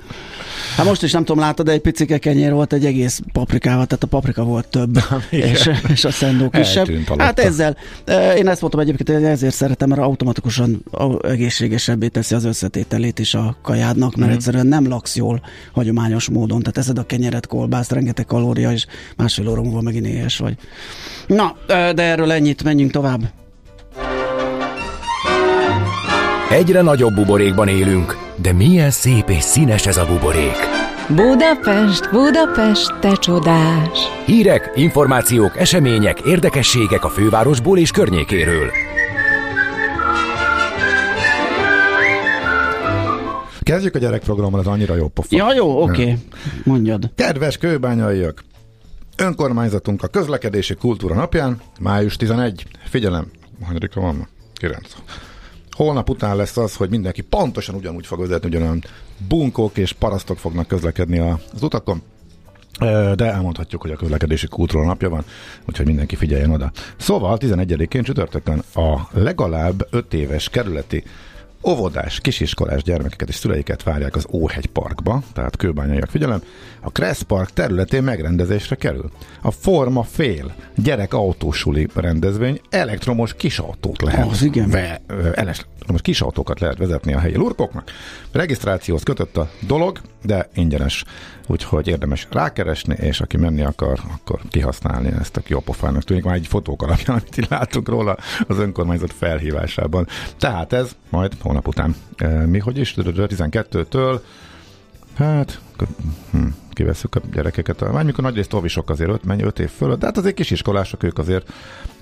[0.77, 4.05] Hát most is nem tudom, látod, de egy picike kenyér volt egy egész paprikával, tehát
[4.05, 4.99] a paprika volt több,
[5.31, 6.89] és, és a szendó kisebb.
[7.19, 10.85] Hát ezzel, eh, én ezt mondtam egyébként, hogy ezért szeretem, mert automatikusan
[11.23, 14.35] egészségesebbé teszi az összetételét is a kajádnak, mert mm.
[14.35, 16.59] egyszerűen nem laksz jól hagyományos módon.
[16.59, 20.57] Tehát eszed a kenyeret, kolbászt, rengeteg kalória, és másfél óra múlva megint éhes vagy.
[21.27, 23.21] Na, de erről ennyit, menjünk tovább.
[26.51, 30.57] Egyre nagyobb buborékban élünk, de milyen szép és színes ez a buborék.
[31.09, 33.99] Budapest, Budapest, te csodás!
[34.27, 38.71] Hírek, információk, események, érdekességek a fővárosból és környékéről.
[43.65, 45.37] Kezdjük a gyerekprogrammal, az annyira jó pofa.
[45.37, 46.03] Ja, jó, oké.
[46.03, 46.19] Okay.
[46.65, 47.11] Mondjad.
[47.15, 48.45] Kedves kőbányaiak!
[49.17, 52.67] Önkormányzatunk a közlekedési kultúra napján, május 11.
[52.85, 53.31] Figyelem,
[53.63, 54.27] hanyadikra van ma?
[54.55, 54.95] 9.
[55.71, 58.85] Holnap után lesz az, hogy mindenki pontosan ugyanúgy fog vezetni, ugyanolyan
[59.29, 62.03] bunkók és parasztok fognak közlekedni az utakon.
[63.15, 65.25] De elmondhatjuk, hogy a közlekedési kultúra napja van,
[65.69, 66.73] úgyhogy mindenki figyeljen oda.
[66.97, 71.05] Szóval 11-én csütörtökön a legalább 5 éves kerületi
[71.67, 76.43] óvodás, kisiskolás gyermekeket és szüleiket várják az Óhegy Parkba, tehát kőbányaiak figyelem,
[76.81, 79.11] a Kressz Park területén megrendezésre kerül.
[79.43, 84.31] A Forma Fél gyerek autósuli rendezvény elektromos kisautót lehet.
[84.31, 84.71] Az igen.
[84.71, 85.01] Ve,
[85.35, 87.91] elektromos kisautókat lehet vezetni a helyi lurkoknak.
[88.33, 91.05] Regisztrációhoz kötött a dolog, de ingyenes.
[91.47, 96.03] Úgyhogy érdemes rákeresni, és aki menni akar, akkor kihasználni ezt a kiopofának.
[96.03, 98.17] Tűnik már egy fotók alapján, amit látunk róla
[98.49, 100.07] az önkormányzat felhívásában.
[100.39, 101.95] Tehát ez majd hónap után.
[102.17, 102.95] E, mi hogy is?
[102.97, 104.21] 12-től
[105.15, 105.61] Hát,
[106.31, 107.93] hm, kiveszük a gyerekeket.
[107.93, 111.03] Már mikor nagy részt tovisok azért 5, mennyi 5 év fölött, de hát azért kisiskolások
[111.03, 111.53] ők azért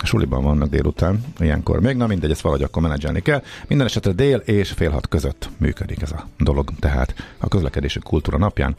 [0.03, 3.43] suliban vannak délután, ilyenkor még, na mindegy, ezt valahogy akkor menedzselni kell.
[3.69, 8.39] Minden esetre dél és fél hat között működik ez a dolog, tehát a közlekedési kultúra
[8.39, 8.75] napján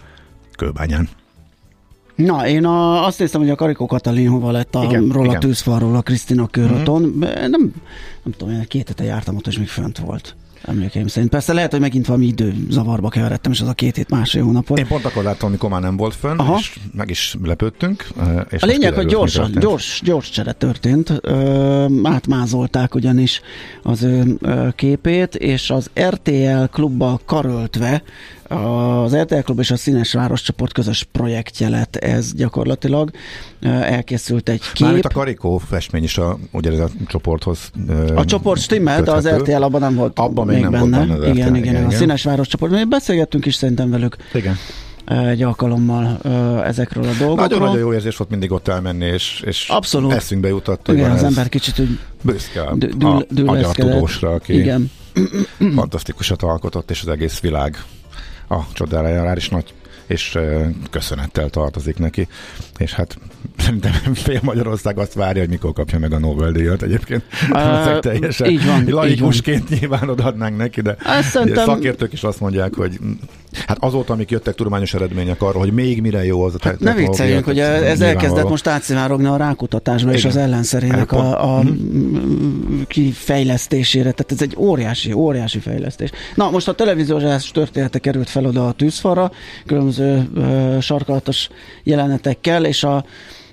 [0.55, 1.09] Kőbányán.
[2.15, 5.39] Na, én a, azt néztem, hogy a Karikó Katalin hova lett a, igen, róla igen.
[5.39, 7.01] tűzfalról a Krisztina körúton.
[7.01, 7.19] Mm-hmm.
[7.19, 7.73] Nem,
[8.23, 11.31] nem tudom, én két hete jártam ott, és még fönt volt emlékeim szerint.
[11.31, 14.67] Persze lehet, hogy megint valami idő zavarba keveredtem, és az a két hét másfél hónap
[14.67, 14.79] volt.
[14.79, 16.57] Én pont akkor láttam, amikor már nem volt fönn, Aha.
[16.59, 18.07] és meg is lepődtünk.
[18.49, 21.13] És a lényeg, hogy gyorsan, gyors, gyors csere történt.
[21.21, 23.41] Ö, átmázolták ugyanis
[23.83, 24.37] az ő
[24.75, 28.03] képét, és az RTL klubbal karöltve
[28.53, 33.11] az RTL Klub és a Színes Város csoport közös projektje lett ez gyakorlatilag.
[33.61, 34.79] Elkészült egy kép.
[34.79, 37.71] Mármint a Karikó festmény is a, ugye ez a csoporthoz
[38.15, 40.97] A csoport stimmel, de az RTL abban nem volt abban még, még nem benne.
[40.97, 42.71] Volt benne igen, igen, igen, a Színes Város csoport.
[42.71, 44.15] Mi beszélgettünk is szerintem velük.
[44.33, 44.57] Igen
[45.05, 46.17] egy alkalommal
[46.63, 47.47] ezekről a dolgokról.
[47.47, 50.11] Nagyon-nagyon jó érzés volt mindig ott elmenni, és, és Abszolút.
[50.11, 50.87] eszünkbe jutott.
[50.87, 54.91] Igen, az ember kicsit úgy büszke a, dül, a magyar tudósra, aki Igen.
[55.75, 57.83] fantasztikusat alkotott, és az egész világ
[58.53, 59.73] a csodára jár, és nagy
[60.07, 60.37] és
[60.89, 62.27] köszönettel tartozik neki.
[62.77, 63.17] És hát
[63.57, 67.23] szerintem fél Magyarország azt várja, hogy mikor kapja meg a Nobel-díjat egyébként.
[67.49, 69.79] Uh, teljesen így van, laikusként így van.
[69.79, 71.65] nyilván odaadnánk neki, de szerintem...
[71.65, 72.99] szakértők is azt mondják, hogy
[73.67, 76.93] hát azóta, amik jöttek tudományos eredmények arra, hogy még mire jó az a hát Ne
[76.93, 80.19] vicceljünk, hogy ez elkezdett most átszivárogni a rákutatásba Igen.
[80.19, 82.83] és az ellenszerének a, a hmm.
[82.87, 86.09] kifejlesztésére, tehát ez egy óriási, óriási fejlesztés.
[86.35, 89.31] Na, most a televíziós története került fel oda a tűzfalra,
[89.65, 91.49] különböző uh, sarkalatos
[91.83, 93.05] jelenetekkel, és a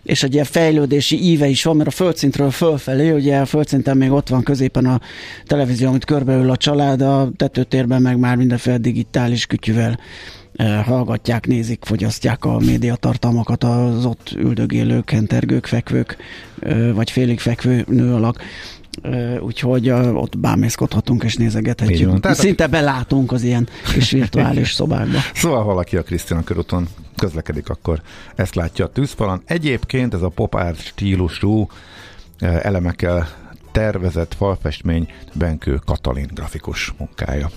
[0.03, 4.11] és egy ilyen fejlődési íve is van, mert a földszintről fölfelé, ugye a földszinten még
[4.11, 5.01] ott van középen a
[5.47, 9.99] televízió, amit körbeül a család, a tetőtérben meg már mindenféle digitális kütyüvel
[10.85, 16.17] hallgatják, nézik, fogyasztják a médiatartalmakat az ott üldögélők, hentergők, fekvők,
[16.95, 18.43] vagy félig fekvő nő alak.
[19.41, 22.21] Úgyhogy ott bámészkodhatunk és nézegethetjük.
[22.21, 25.19] Tehát Szinte belátunk az ilyen kis virtuális szobákba.
[25.35, 28.01] Szóval valaki a Krisztina körúton közlekedik, akkor
[28.35, 29.43] ezt látja a tűzfalon.
[29.45, 31.69] Egyébként ez a pop art stílusú
[32.39, 33.29] elemekkel
[33.73, 37.51] tervezett falfestmény Benkő Katalin grafikus munkája.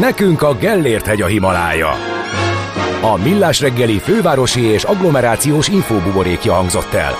[0.00, 1.90] Nekünk a Gellért hegy a Himalája.
[3.02, 7.12] A Millás reggeli fővárosi és agglomerációs infóbuborékja hangzott el.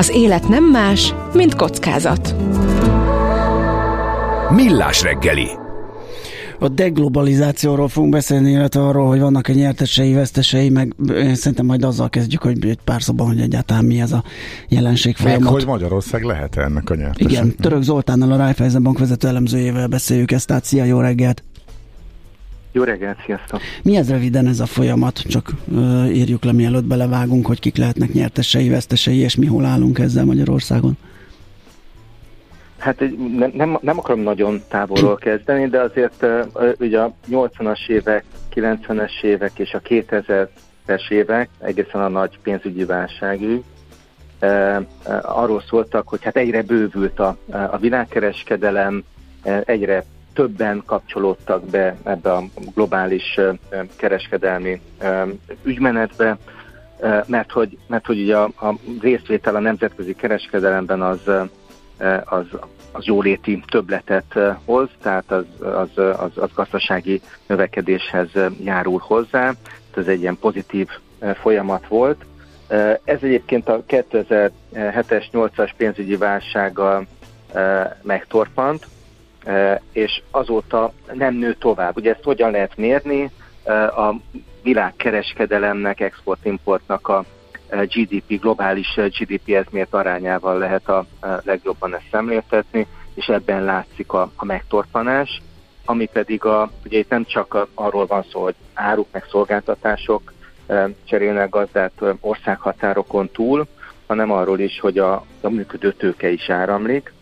[0.00, 2.34] Az élet nem más, mint kockázat.
[4.50, 5.46] Millás reggeli
[6.58, 12.08] A deglobalizációról fogunk beszélni, illetve arról, hogy vannak-e nyertesei, vesztesei, meg én szerintem majd azzal
[12.08, 14.24] kezdjük, hogy egy pár szóban, hogy egyáltalán mi ez a
[14.68, 15.42] jelenség folyamat.
[15.42, 17.30] Meg, hogy Magyarország lehet -e ennek a nyertese.
[17.30, 21.42] Igen, Török Zoltánnal, a Raiffeisen Bank vezető elemzőjével beszéljük ezt, tehát szia, jó reggelt!
[22.72, 23.60] Jó reggelt, sziasztok!
[23.82, 25.18] Mi ez röviden ez a folyamat?
[25.18, 29.98] Csak uh, írjuk le, mielőtt belevágunk, hogy kik lehetnek nyertesei, vesztesei, és mi hol állunk
[29.98, 30.96] ezzel Magyarországon.
[32.78, 33.00] Hát
[33.38, 36.26] nem, nem, nem akarom nagyon távolról kezdeni, de azért
[36.78, 43.60] ugye a 80-as évek, 90-es évek és a 2000-es évek, egészen a nagy pénzügyi válságű,
[44.40, 44.86] uh,
[45.22, 47.36] arról szóltak, hogy hát egyre bővült a,
[47.70, 49.04] a világkereskedelem,
[49.64, 50.04] egyre
[50.34, 52.42] többen kapcsolódtak be ebbe a
[52.74, 53.40] globális
[53.96, 54.80] kereskedelmi
[55.62, 56.38] ügymenetbe,
[57.26, 61.20] mert hogy, mert hogy ugye a, a részvétel a nemzetközi kereskedelemben az,
[62.24, 62.46] az,
[62.92, 68.28] az jóléti többletet hoz, tehát az, az, az, az gazdasági növekedéshez
[68.64, 69.52] járul hozzá.
[69.96, 70.88] Ez egy ilyen pozitív
[71.40, 72.24] folyamat volt.
[73.04, 77.06] Ez egyébként a 2007-es, 8-as pénzügyi válsággal
[78.02, 78.86] megtorpant,
[79.92, 81.96] és azóta nem nő tovább.
[81.96, 83.30] Ugye ezt hogyan lehet mérni?
[83.96, 84.14] A
[84.62, 87.24] világkereskedelemnek, export-importnak a
[87.70, 91.06] GDP, globális GDP-hez mért arányával lehet a
[91.42, 95.42] legjobban ezt szemléltetni, és ebben látszik a, a megtorpanás,
[95.84, 100.32] ami pedig a, ugye itt nem csak arról van szó, hogy áruk meg szolgáltatások
[101.04, 103.66] cserélnek gazdát országhatárokon túl,
[104.06, 107.12] hanem arról is, hogy a, a működő tőke is áramlik,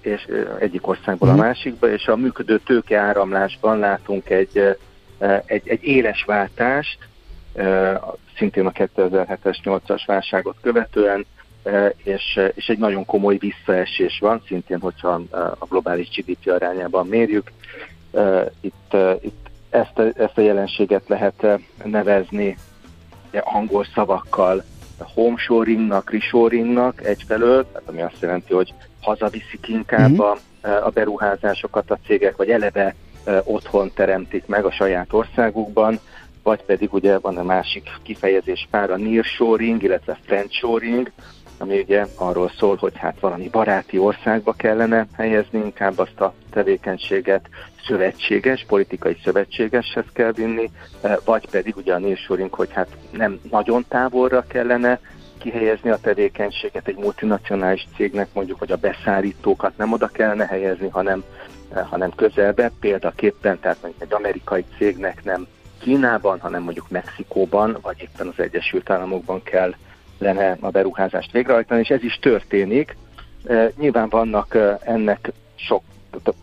[0.00, 1.40] és e, egyik országból a mhm.
[1.40, 4.76] másikba, és a működő tőkeáramlásban látunk egy,
[5.18, 6.98] e, egy, egy éles váltást,
[8.36, 11.26] szintén a 2007-es 8-as válságot követően,
[11.96, 15.22] és, és egy nagyon komoly visszaesés van, szintén, hogyha
[15.58, 17.52] a globális GDP arányában mérjük.
[18.60, 21.46] Itt, itt ezt, a, ezt a jelenséget lehet
[21.84, 22.56] nevezni
[23.40, 24.64] angol szavakkal
[25.14, 30.38] homeshoringnak, reshoringnak egyfelől, ami azt jelenti, hogy hazaviszik inkább uh-huh.
[30.62, 32.94] a, a beruházásokat a cégek, vagy eleve
[33.44, 36.00] otthon teremtik meg a saját országukban,
[36.42, 41.10] vagy pedig ugye van a másik kifejezés pár, a nearshoring, illetve friendshoring,
[41.58, 47.48] ami ugye arról szól, hogy hát valami baráti országba kellene helyezni inkább azt a tevékenységet,
[47.86, 50.70] szövetséges, politikai szövetségeshez kell vinni,
[51.24, 55.00] vagy pedig ugye a nearshoring, hogy hát nem nagyon távolra kellene
[55.42, 61.24] kihelyezni a tevékenységet egy multinacionális cégnek, mondjuk, hogy a beszállítókat nem oda kellene helyezni, hanem,
[61.74, 65.46] eh, hanem közelbe, példaképpen, tehát mondjuk egy amerikai cégnek nem
[65.80, 69.74] Kínában, hanem mondjuk Mexikóban, vagy éppen az Egyesült Államokban kell
[70.18, 72.96] lenne a beruházást végrehajtani, és ez is történik.
[73.44, 75.82] Eh, nyilván vannak eh, ennek sok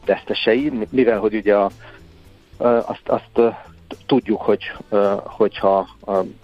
[0.05, 1.71] vesztesei, mivel hogy ugye a,
[2.57, 3.55] azt, azt
[4.05, 4.71] tudjuk, hogy
[5.23, 5.87] hogyha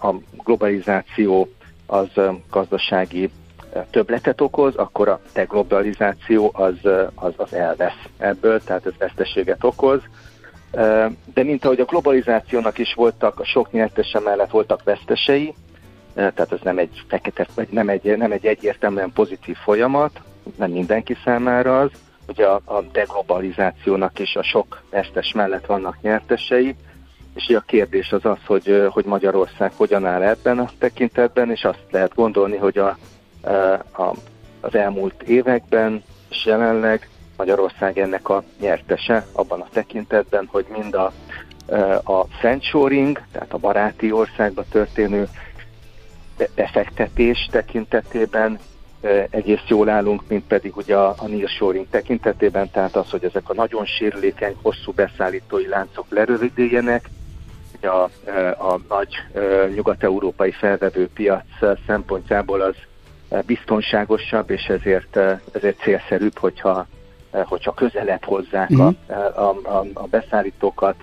[0.00, 0.10] a
[0.44, 1.48] globalizáció
[1.86, 2.08] az
[2.50, 3.30] gazdasági
[3.90, 6.74] többletet okoz, akkor a deglobalizáció az,
[7.14, 10.00] az, az elvesz ebből, tehát ez veszteséget okoz.
[11.34, 15.54] De mint ahogy a globalizációnak is voltak, a sok nyertese mellett voltak vesztesei,
[16.14, 20.20] tehát ez nem egy fekete, vagy nem egy, nem egy egyértelműen pozitív folyamat,
[20.56, 21.90] nem mindenki számára az.
[22.28, 26.74] Ugye a, a deglobalizációnak is a sok vesztes mellett vannak nyertesei,
[27.36, 31.84] és a kérdés az az, hogy, hogy Magyarország hogyan áll ebben a tekintetben, és azt
[31.90, 32.98] lehet gondolni, hogy a,
[33.92, 34.14] a,
[34.60, 41.12] az elmúlt években és jelenleg Magyarország ennek a nyertese abban a tekintetben, hogy mind a,
[42.12, 45.28] a friendshoring, tehát a baráti országba történő
[46.54, 48.58] befektetés tekintetében
[49.30, 53.54] egész jól állunk, mint pedig ugye a, a nearshoring tekintetében, tehát az, hogy ezek a
[53.54, 57.08] nagyon sérülékeny, hosszú beszállítói láncok lerövidüljenek,
[57.84, 58.02] a,
[58.58, 59.08] a nagy
[59.74, 61.44] nyugat-európai felvevő piac
[61.86, 62.74] szempontjából az
[63.46, 65.16] biztonságosabb, és ezért,
[65.52, 66.86] ezért célszerűbb, hogyha,
[67.30, 68.94] hogyha közelebb hozzák uh-huh.
[69.34, 70.94] a, a, a beszállítókat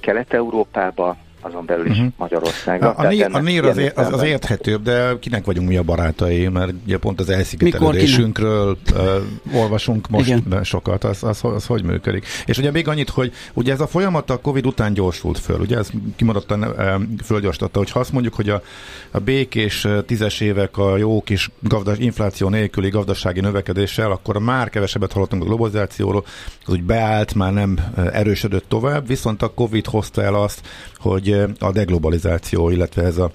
[0.00, 2.12] Kelet-Európába, azon belül is uh-huh.
[2.16, 2.90] Magyarországra.
[2.90, 6.72] A, a, NIR, a az, az, az érthetőbb, de kinek vagyunk mi a barátai, mert
[6.84, 10.64] ugye pont az elszigetelődésünkről uh, olvasunk most Igen.
[10.64, 12.26] sokat, az, az, az, az hogy működik.
[12.46, 15.76] És ugye még annyit, hogy ugye ez a folyamat a Covid után gyorsult föl, ugye
[15.78, 18.62] ez kimaradtan uh, fölgyorstatta, hogy ha azt mondjuk, hogy a,
[19.10, 25.12] a békés tízes évek a jó kis gazdas, infláció nélküli gazdasági növekedéssel, akkor már kevesebbet
[25.12, 26.24] hallottunk a globalizációról,
[26.66, 27.78] az úgy beállt, már nem
[28.12, 30.60] erősödött tovább, viszont a Covid hozta el azt,
[30.98, 33.30] hogy a deglobalizáció, illetve ez a,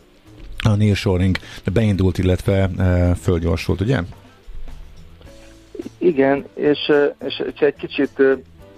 [0.64, 1.38] a nearshoring
[1.74, 2.70] beindult, illetve
[3.22, 4.00] fölgyorsult, ugye?
[5.98, 6.92] Igen, és,
[7.26, 8.22] és, és egy kicsit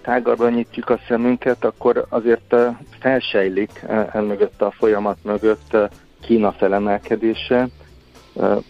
[0.01, 2.55] tágabban nyitjuk a szemünket, akkor azért
[2.99, 5.77] felsejlik mögött a folyamat mögött
[6.21, 7.67] Kína felemelkedése,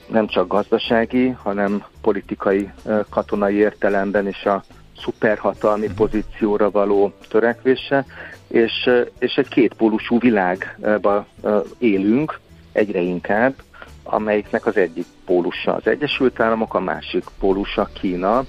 [0.07, 2.69] nem csak gazdasági, hanem politikai,
[3.09, 4.63] katonai értelemben is a
[4.97, 8.05] szuperhatalmi pozícióra való törekvése,
[8.47, 8.89] és,
[9.19, 11.25] és egy kétpólusú világba
[11.77, 12.39] élünk
[12.71, 13.53] egyre inkább,
[14.03, 18.45] amelyiknek az egyik pólusa az Egyesült Államok, a másik pólusa Kína,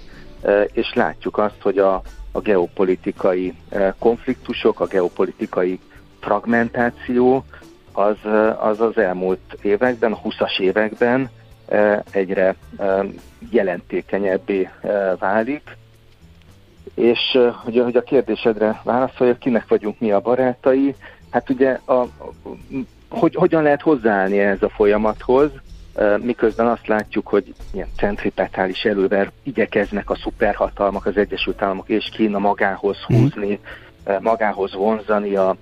[0.73, 3.55] és látjuk azt, hogy a, a geopolitikai
[3.99, 5.81] konfliktusok, a geopolitikai
[6.21, 7.45] fragmentáció
[7.93, 8.17] az
[8.59, 11.31] az, az elmúlt években, a 20-as években
[12.11, 12.57] egyre
[13.51, 14.69] jelentékenyebbé
[15.19, 15.77] válik,
[16.99, 20.95] és hogy, hogy a kérdésedre válaszoljak, kinek vagyunk mi a barátai,
[21.31, 22.07] hát ugye a,
[23.09, 25.51] hogy, hogyan lehet hozzáállni ez a folyamathoz,
[26.19, 32.39] miközben azt látjuk, hogy ilyen centripetális elővel igyekeznek a szuperhatalmak, az Egyesült Államok és Kína
[32.39, 33.21] magához mhm.
[33.21, 33.59] húzni,
[34.21, 35.57] magához vonzani a,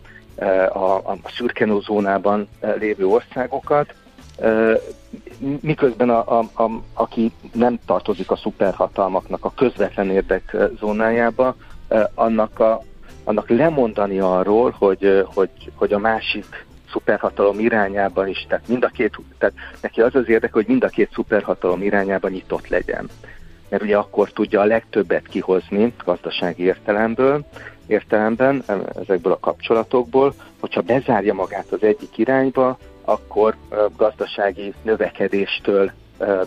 [0.73, 3.95] a, a szürkenózónában lévő országokat,
[5.61, 11.57] miközben a, a, a, aki nem tartozik a szuperhatalmaknak a közvetlen érdek zónájába,
[12.15, 12.83] annak, a,
[13.25, 19.19] annak lemondani arról, hogy, hogy, hogy a másik szuperhatalom irányában is, tehát mind a két,
[19.39, 23.09] tehát neki az az érdek, hogy mind a két szuperhatalom irányában nyitott legyen.
[23.69, 27.47] Mert ugye akkor tudja a legtöbbet kihozni gazdasági értelemből,
[27.87, 28.65] értelemben,
[29.03, 33.57] ezekből a kapcsolatokból, hogyha bezárja magát az egyik irányba, akkor
[33.97, 35.93] gazdasági növekedéstől,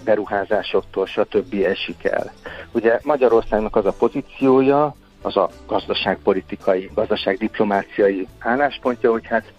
[0.03, 1.53] beruházásoktól, stb.
[1.53, 2.31] esik el.
[2.71, 9.53] Ugye Magyarországnak az a pozíciója, az a gazdaságpolitikai, gazdaságdiplomáciai álláspontja, hogy hát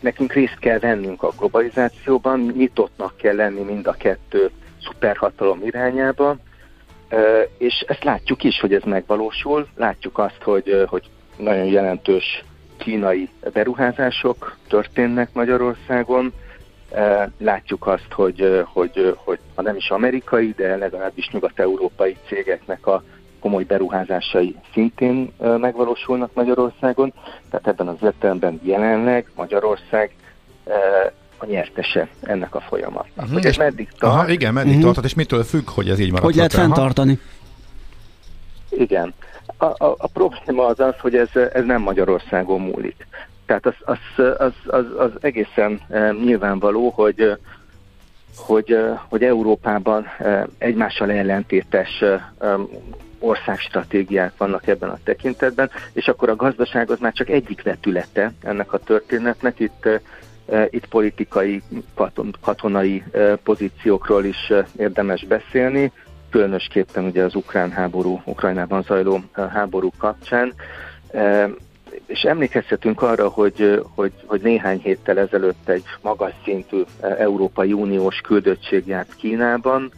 [0.00, 4.50] nekünk részt kell vennünk a globalizációban, nyitottnak kell lenni mind a kettő
[4.82, 6.36] szuperhatalom irányába,
[7.58, 9.66] és ezt látjuk is, hogy ez megvalósul.
[9.76, 11.02] Látjuk azt, hogy, hogy
[11.36, 12.44] nagyon jelentős
[12.76, 16.32] kínai beruházások történnek Magyarországon.
[17.38, 23.02] Látjuk azt, hogy, hogy, hogy ha nem is amerikai, de legalábbis nyugat-európai cégeknek a
[23.40, 27.12] komoly beruházásai szintén megvalósulnak Magyarországon.
[27.50, 30.14] Tehát ebben az értelemben jelenleg Magyarország
[31.44, 33.12] a nyertese ennek a folyamatnak.
[33.16, 33.32] Uh-huh.
[33.32, 34.14] Hogy ez meddig tart?
[34.14, 34.84] Aha, igen, meddig uh-huh.
[34.84, 36.24] tartott, és mitől függ, hogy ez így marad?
[36.24, 37.18] Hogy lehet fenntartani?
[38.70, 39.14] Igen.
[39.56, 43.06] A, a, a probléma az az, hogy ez, ez nem Magyarországon múlik.
[43.46, 47.38] Tehát az, az, az, az, az egészen e, nyilvánvaló, hogy
[48.36, 48.76] hogy,
[49.08, 50.06] hogy Európában
[50.58, 52.04] egymással ellentétes
[53.18, 58.72] országstratégiák vannak ebben a tekintetben, és akkor a gazdaság az már csak egyik vetülete ennek
[58.72, 59.60] a történetnek.
[59.60, 59.88] Itt,
[60.70, 61.62] itt politikai,
[62.40, 63.02] katonai
[63.42, 65.92] pozíciókról is érdemes beszélni,
[66.30, 70.54] különösképpen ugye az ukrán háború, Ukrajnában zajló háború kapcsán.
[72.06, 78.86] És emlékezhetünk arra, hogy, hogy, hogy néhány héttel ezelőtt egy magas szintű Európai Uniós küldöttség
[78.86, 79.92] járt Kínában,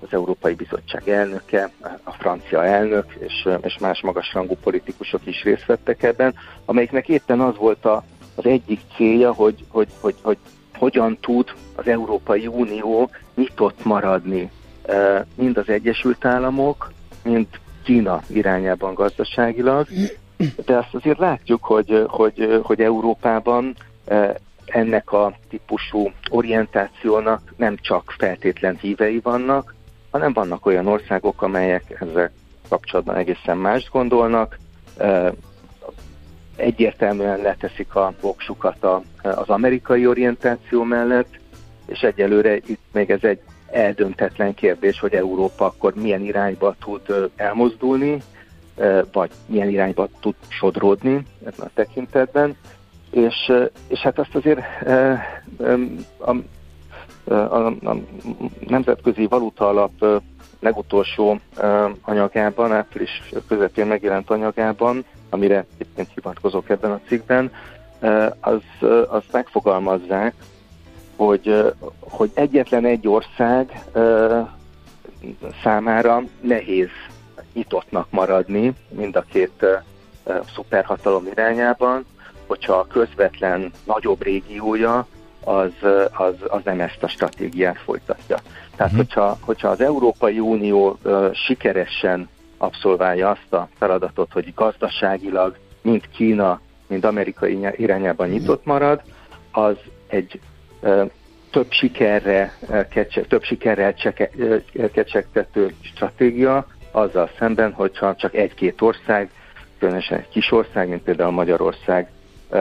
[0.00, 1.70] az Európai Bizottság elnöke,
[2.02, 6.34] a francia elnök és, és más magasrangú politikusok is részt vettek ebben,
[6.64, 8.04] amelyiknek éppen az volt a,
[8.36, 10.38] az egyik célja, hogy, hogy, hogy, hogy
[10.74, 14.50] hogyan tud az Európai Unió nyitott maradni
[15.34, 17.46] mind az Egyesült Államok, mind
[17.84, 19.86] Kína irányában gazdaságilag,
[20.66, 23.76] de azt azért látjuk, hogy, hogy, hogy Európában
[24.66, 29.74] ennek a típusú orientációnak nem csak feltétlen hívei vannak,
[30.10, 32.30] hanem vannak olyan országok, amelyek ezzel
[32.68, 34.58] kapcsolatban egészen mást gondolnak,
[36.56, 38.86] egyértelműen leteszik a voksukat
[39.22, 41.38] az amerikai orientáció mellett,
[41.86, 43.40] és egyelőre itt még ez egy
[43.70, 48.22] eldöntetlen kérdés, hogy Európa akkor milyen irányba tud elmozdulni,
[49.12, 52.56] vagy milyen irányba tud sodródni ebben a tekintetben.
[53.10, 53.52] És,
[53.88, 54.60] és hát azt azért
[56.18, 56.36] a,
[57.24, 57.96] a, a
[58.66, 60.22] Nemzetközi Valuta Alap
[60.60, 61.40] legutolsó
[62.00, 67.52] anyagában, április közepén megjelent anyagában, amire egyébként hivatkozok ebben a cikkben,
[68.40, 68.62] az,
[69.08, 70.34] az megfogalmazzák,
[71.16, 73.84] hogy, hogy egyetlen egy ország
[75.62, 76.88] számára nehéz
[77.52, 79.66] nyitottnak maradni mind a két
[80.54, 82.04] szuperhatalom irányában,
[82.46, 85.06] hogyha a közvetlen nagyobb régiója
[85.44, 85.72] az,
[86.10, 88.36] az, az nem ezt a stratégiát folytatja.
[88.76, 89.06] Tehát, uh-huh.
[89.06, 96.60] hogyha, hogyha az Európai Unió uh, sikeresen abszolválja azt a feladatot, hogy gazdaságilag mind Kína,
[96.86, 99.00] mind amerikai irányában nyitott marad,
[99.50, 100.40] az egy
[100.80, 101.10] uh,
[101.50, 102.52] több sikerre,
[102.90, 104.30] kecse, több sikerrel cseke,
[104.92, 109.30] kecsegtető stratégia, azzal szemben, hogyha csak egy-két ország,
[109.78, 112.10] különösen egy kis ország, mint például Magyarország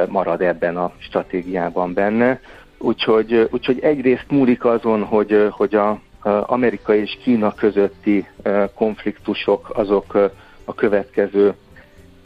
[0.08, 2.40] marad ebben a stratégiában benne.
[2.78, 8.28] Úgyhogy, úgyhogy egyrészt múlik azon, hogy, hogy a, Amerika és Kína közötti
[8.74, 10.32] konfliktusok azok
[10.66, 11.54] a következő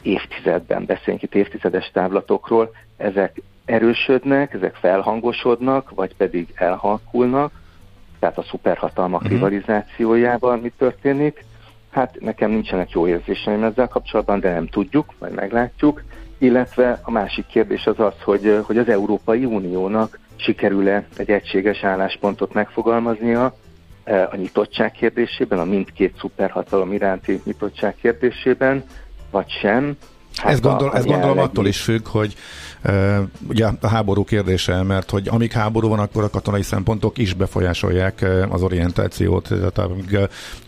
[0.02, 7.52] évtizedben, beszéljünk itt évtizedes távlatokról, ezek erősödnek, ezek felhangosodnak, vagy pedig elhalkulnak,
[8.18, 9.34] tehát a szuperhatalmak uh-huh.
[9.34, 11.44] rivalizációjában mi történik.
[11.90, 16.02] Hát nekem nincsenek jó érzéseim ezzel kapcsolatban, de nem tudjuk, majd meglátjuk.
[16.38, 22.52] Illetve a másik kérdés az az, hogy, hogy az Európai Uniónak sikerül-e egy egységes álláspontot
[22.52, 23.54] megfogalmaznia
[24.04, 28.84] a nyitottság kérdésében, a mindkét szuperhatalom iránti nyitottság kérdésében,
[29.30, 29.96] vagy sem.
[30.34, 32.34] Hát ez, gondol, ez gondolom attól is függ, hogy
[32.84, 33.18] uh,
[33.48, 38.18] ugye a háború kérdése, mert hogy amíg háború van, akkor a katonai szempontok is befolyásolják
[38.22, 39.48] uh, az orientációt.
[39.48, 40.18] Tehát amíg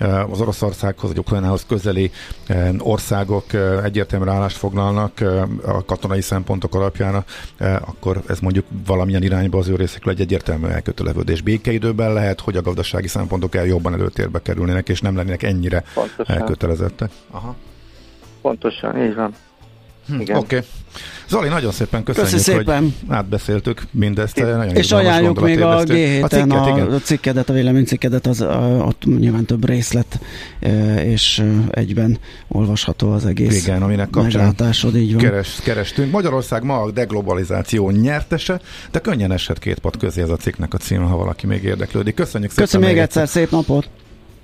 [0.00, 2.10] uh, az Oroszországhoz, vagy Ukrajnához közeli
[2.48, 8.66] uh, országok uh, egyértelműen állást foglalnak uh, a katonai szempontok alapján, uh, akkor ez mondjuk
[8.86, 11.40] valamilyen irányba az ő részekről egy egyértelmű elköteleződés.
[11.40, 16.36] Békeidőben lehet, hogy a gazdasági szempontok el jobban előtérbe kerülnének, és nem lennének ennyire Pontosan.
[16.36, 17.10] elkötelezettek.
[17.30, 17.56] Aha.
[18.42, 19.34] Pontosan, így van.
[20.12, 20.32] Hm, Oké.
[20.32, 20.60] Okay.
[21.28, 22.82] Zoli, nagyon szépen köszönjük, Köszi szépen.
[22.82, 24.36] hogy átbeszéltük mindezt.
[24.40, 28.84] Nagyon És ajánljuk még a g a, cikket, a, a cikkedet, a véleménycikkedet, az, a,
[28.86, 30.20] ott nyilván több részlet,
[31.04, 34.54] és egyben olvasható az egész Igen, aminek kapcsán
[34.94, 35.22] így van.
[35.22, 36.10] Keres, kerestünk.
[36.12, 38.60] Magyarország ma a deglobalizáció nyertese,
[38.90, 42.14] de könnyen eshet két pad közé ez a cikknek a címe, ha valaki még érdeklődik.
[42.14, 42.64] Köszönjük szépen.
[42.64, 43.88] Köszönjük még egyszer, szép napot!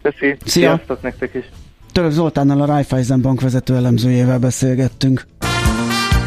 [0.02, 0.68] Köszi, Szia.
[0.74, 1.44] sziasztok nektek is!
[1.92, 5.26] Török Zoltánnal a Raiffeisen Bank vezető elemzőjével beszélgettünk.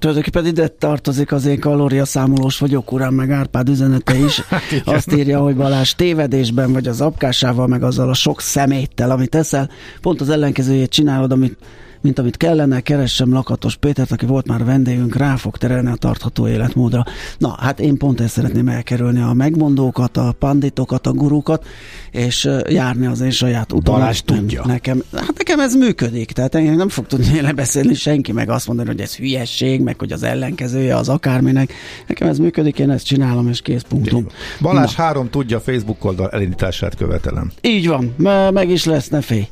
[0.00, 4.40] Tulajdonképpen ide tartozik az én kalóriaszámolós vagyok, uram, meg Árpád üzenete is.
[4.48, 9.34] Hát Azt írja, hogy Balázs tévedésben vagy az apkásával, meg azzal a sok szeméttel, amit
[9.34, 9.70] eszel,
[10.00, 11.56] pont az ellenkezőjét csinálod, amit
[12.02, 16.48] mint amit kellene, keressem Lakatos Pétert, aki volt már vendégünk, rá fog terelni a tartható
[16.48, 17.04] életmódra.
[17.38, 21.66] Na, hát én pont ezt szeretném elkerülni, a megmondókat, a panditokat, a gurukat,
[22.10, 24.00] és járni az én saját utamon.
[24.00, 24.62] Balázs tudja.
[24.66, 28.88] Nekem, hát nekem ez működik, tehát engem nem fog tudni lebeszélni senki, meg azt mondani,
[28.88, 31.72] hogy ez hülyesség, meg hogy az ellenkezője az akárminek.
[32.06, 34.26] Nekem ez működik, én ezt csinálom, és kész punktum.
[34.60, 35.02] Balázs Na.
[35.02, 37.50] három tudja, Facebook oldal elindítását követelem.
[37.60, 38.14] Így van,
[38.52, 39.48] meg is lesz, ne félj.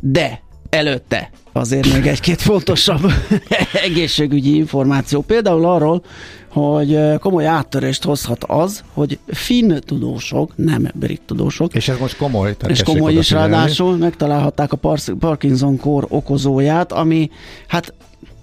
[0.00, 3.12] De előtte azért még egy-két fontosabb
[3.86, 5.20] egészségügyi információ.
[5.20, 6.04] Például arról,
[6.48, 11.74] hogy komoly áttörést hozhat az, hogy finn tudósok, nem brit tudósok.
[11.74, 12.56] És ez most komoly.
[12.68, 17.30] És komoly is ráadásul megtalálhatták a Parkinson-kór okozóját, ami
[17.66, 17.94] hát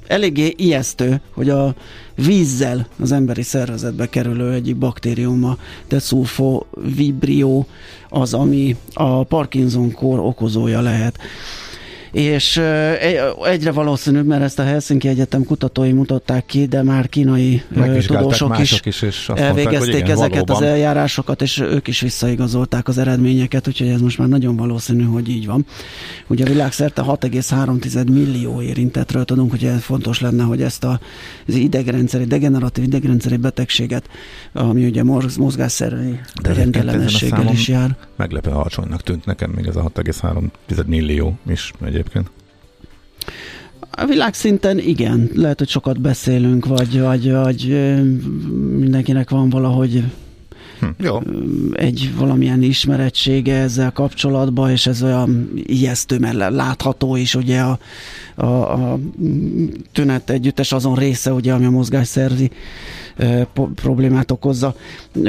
[0.07, 1.75] eléggé ijesztő, hogy a
[2.15, 5.57] vízzel az emberi szervezetbe kerülő egyik baktérium, a
[5.87, 6.63] desulfo
[6.95, 7.65] vibrio,
[8.09, 11.17] az, ami a Parkinson-kór okozója lehet
[12.11, 12.61] és
[13.43, 17.63] egyre valószínűbb, mert ezt a Helsinki Egyetem kutatói mutatták ki, de már kínai
[18.07, 20.55] tudósok is, is és elvégezték mondták, igen, ezeket valóban.
[20.55, 25.29] az eljárásokat, és ők is visszaigazolták az eredményeket, úgyhogy ez most már nagyon valószínű, hogy
[25.29, 25.65] így van.
[26.27, 30.99] Ugye világszerte 6,3 millió érintetről tudunk, hogy fontos lenne, hogy ezt a,
[31.47, 34.09] az idegrendszeri, degeneratív idegrendszeri betegséget,
[34.53, 35.03] ami ugye
[35.37, 37.95] mozgásszerű rendellenességgel is jár.
[38.15, 42.31] Meglepő alacsonynak tűnt nekem még ez a 6,3 millió is egy egyébként?
[43.91, 47.67] A világszinten igen, lehet, hogy sokat beszélünk, vagy, vagy, vagy
[48.77, 50.03] mindenkinek van valahogy
[50.79, 51.19] Hm, jó.
[51.73, 57.79] egy valamilyen ismerettsége ezzel kapcsolatban, és ez olyan ijesztő, mert látható is ugye a,
[58.35, 58.99] a, a
[59.91, 62.51] tünet együttes azon része, ugye, ami a mozgásszervi
[63.75, 64.75] problémát okozza.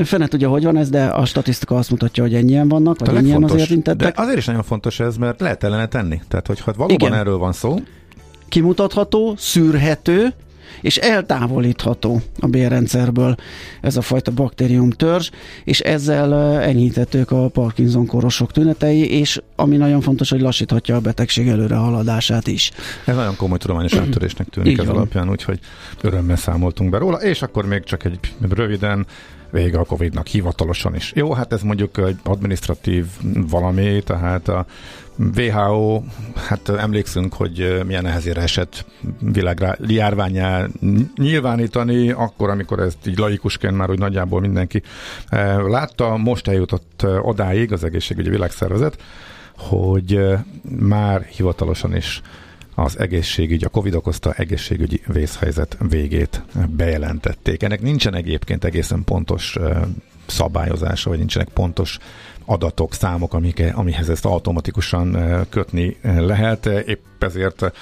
[0.05, 3.45] Fene tudja, hogy van ez, de a statisztika azt mutatja, hogy ennyien vannak, vagy ennyien
[3.45, 4.15] az érintettek.
[4.15, 6.21] De azért is nagyon fontos ez, mert lehet ellene tenni.
[6.29, 7.15] Tehát, hogyha valóban Igen.
[7.19, 7.81] erről van szó.
[8.49, 10.35] Kimutatható, szűrhető,
[10.81, 13.35] és eltávolítható a bérrendszerből
[13.81, 15.31] ez a fajta baktérium törzs,
[15.65, 21.49] és ezzel enyhíthetők a Parkinson korosok tünetei, és ami nagyon fontos, hogy lassíthatja a betegség
[21.49, 22.71] előre haladását is.
[23.05, 25.59] Ez nagyon komoly tudományos áttörésnek tűnik ez alapján, úgyhogy
[26.01, 28.19] örömmel számoltunk be róla, és akkor még csak egy
[28.49, 29.07] röviden
[29.51, 31.13] vége a Covid-nak hivatalosan is.
[31.15, 33.07] Jó, hát ez mondjuk egy administratív
[33.51, 34.67] valami, tehát a
[35.37, 36.03] WHO,
[36.35, 38.85] hát emlékszünk, hogy milyen nehezére esett
[39.19, 40.67] világjárványá
[41.17, 44.83] nyilvánítani, akkor, amikor ezt így laikusként már úgy nagyjából mindenki
[45.67, 49.03] látta, most eljutott odáig az egészségügyi világszervezet,
[49.57, 50.21] hogy
[50.79, 52.21] már hivatalosan is
[52.75, 57.63] az egészségügy, a Covid okozta egészségügyi vészhelyzet végét bejelentették.
[57.63, 59.57] Ennek nincsen egyébként egészen pontos
[60.27, 61.99] szabályozása, vagy nincsenek pontos
[62.51, 65.17] adatok, számok, amik, amihez ezt automatikusan
[65.49, 66.67] kötni lehet.
[66.67, 67.73] Épp ezért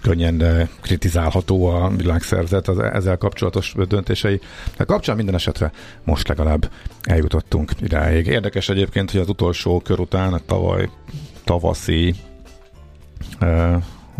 [0.00, 4.40] könnyen kritizálható a világszerzet az ezzel kapcsolatos döntései.
[4.76, 5.72] De kapcsán minden esetre
[6.04, 6.70] most legalább
[7.02, 8.26] eljutottunk idáig.
[8.26, 10.88] Érdekes egyébként, hogy az utolsó kör után a tavaly
[11.44, 12.14] tavaszi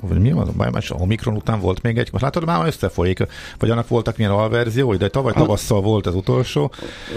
[0.08, 3.26] vagy mi van, más a Omikron után volt még egy, most látod, már összefolyik,
[3.58, 6.70] vagy annak voltak milyen alverziói, de tavaly tavasszal volt az utolsó.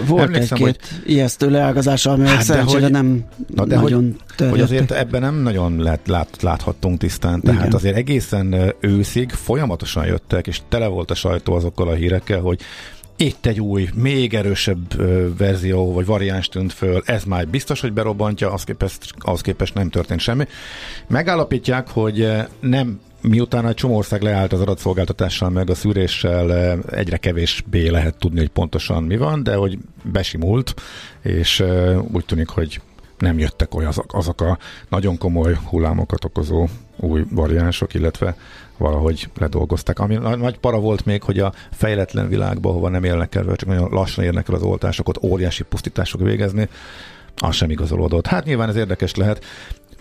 [0.06, 1.10] Volt Emlékszem, egy-két hogy...
[1.10, 3.24] ijesztő leágazás, ami hát szerencsére hogy, nem
[3.54, 7.72] na de nagyon hogy, hogy azért ebben nem nagyon lát, lát, láthattunk tisztán, tehát Igen.
[7.72, 12.60] azért egészen őszig folyamatosan jöttek, és tele volt a sajtó azokkal a hírekkel, hogy
[13.16, 14.96] itt egy új, még erősebb
[15.36, 19.90] verzió vagy variáns tűnt föl, ez már biztos, hogy berobbantja, az képest, az képest nem
[19.90, 20.44] történt semmi.
[21.06, 22.28] Megállapítják, hogy
[22.60, 28.38] nem miután egy csomó ország leállt az adatszolgáltatással, meg a szűréssel, egyre kevésbé lehet tudni,
[28.38, 30.74] hogy pontosan mi van, de hogy besimult,
[31.22, 31.64] és
[32.12, 32.80] úgy tűnik, hogy
[33.18, 34.58] nem jöttek olyan azok, azok a
[34.88, 36.66] nagyon komoly hullámokat okozó
[36.96, 38.36] új variánsok, illetve
[38.78, 39.98] valahogy ledolgozták.
[39.98, 43.88] Ami nagy para volt még, hogy a fejletlen világban, hova nem élnek el, csak nagyon
[43.90, 46.68] lassan érnek el az oltások, ott óriási pusztítások végezni,
[47.36, 48.26] az sem igazolódott.
[48.26, 49.44] Hát nyilván ez érdekes lehet.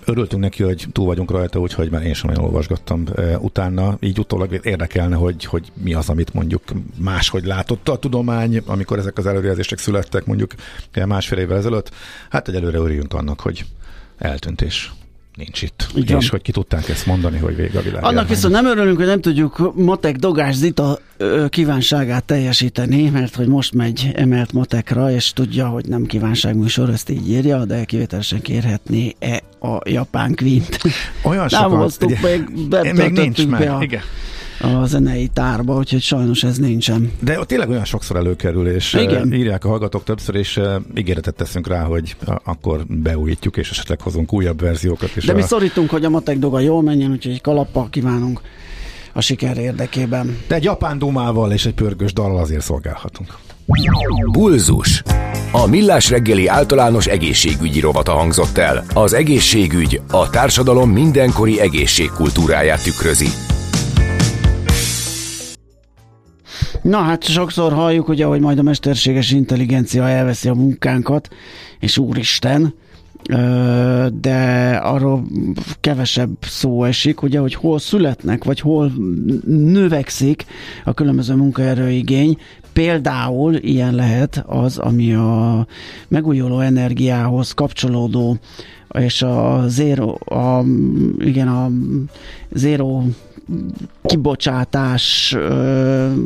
[0.05, 3.97] Örültünk neki, hogy túl vagyunk rajta, úgyhogy már én sem nagyon olvasgattam e, utána.
[3.99, 6.63] Így utólag érdekelne, hogy, hogy mi az, amit mondjuk
[6.97, 10.51] máshogy látott a tudomány, amikor ezek az előrejelzések születtek mondjuk
[11.05, 11.91] másfél évvel ezelőtt.
[12.29, 13.65] Hát egyelőre örüljünk annak, hogy
[14.17, 14.93] eltűntés
[15.35, 15.87] nincs itt.
[15.95, 16.17] Igen.
[16.17, 18.03] És hogy ki tudták ezt mondani, hogy vége a világ.
[18.03, 20.99] Annak viszont nem örülünk, hogy nem tudjuk Matek Dogás Zita
[21.49, 27.29] kívánságát teljesíteni, mert hogy most megy emelt matekra, és tudja, hogy nem kívánságműsor, ezt így
[27.29, 30.79] írja, de kivételesen kérhetné-e a japán kvint.
[31.23, 32.19] Olyan sokan, nem hoztuk, ugye,
[32.81, 33.69] még, még nincs meg.
[33.69, 34.01] A, igen
[34.59, 37.11] a zenei tárba, úgyhogy sajnos ez nincsen.
[37.19, 39.33] De tényleg olyan sokszor előkerül, és Igen.
[39.33, 40.59] írják a hallgatók többször, és
[40.95, 45.11] ígéretet teszünk rá, hogy akkor beújítjuk, és esetleg hozunk újabb verziókat.
[45.15, 45.35] És De a...
[45.35, 48.41] mi szorítunk, hogy a matek doga jól menjen, úgyhogy egy kalappal kívánunk
[49.13, 50.37] a siker érdekében.
[50.47, 53.37] De egy japán dumával és egy pörgős dallal azért szolgálhatunk.
[54.31, 55.03] Bulzus.
[55.51, 58.85] A Millás reggeli általános egészségügyi rovata hangzott el.
[58.93, 63.27] Az egészségügy a társadalom mindenkori egészségkultúráját tükrözi.
[66.85, 71.29] Na hát sokszor halljuk, ugye, hogy majd a mesterséges intelligencia elveszi a munkánkat,
[71.79, 72.73] és úristen,
[74.13, 75.25] de arról
[75.79, 78.91] kevesebb szó esik, ugye, hogy hol születnek, vagy hol
[79.45, 80.45] növekszik
[80.83, 82.37] a különböző munkaerőigény.
[82.73, 85.67] Például ilyen lehet az, ami a
[86.07, 88.37] megújuló energiához kapcsolódó
[88.99, 90.63] és a zero, a,
[91.19, 91.71] igen, a
[92.53, 93.03] zero
[94.03, 95.35] kibocsátás,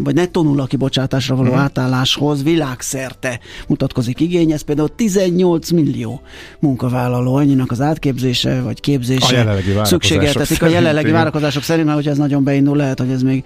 [0.03, 1.59] vagy nettó nulla kibocsátásra való hmm.
[1.59, 4.51] átálláshoz világszerte mutatkozik igény.
[4.51, 6.21] Ez például 18 millió
[6.59, 12.43] munkavállaló, annyinak az átképzése vagy képzése szükségeltetik a jelenlegi várakozások szerint, mert hogyha ez nagyon
[12.43, 13.43] beindul, lehet, hogy ez még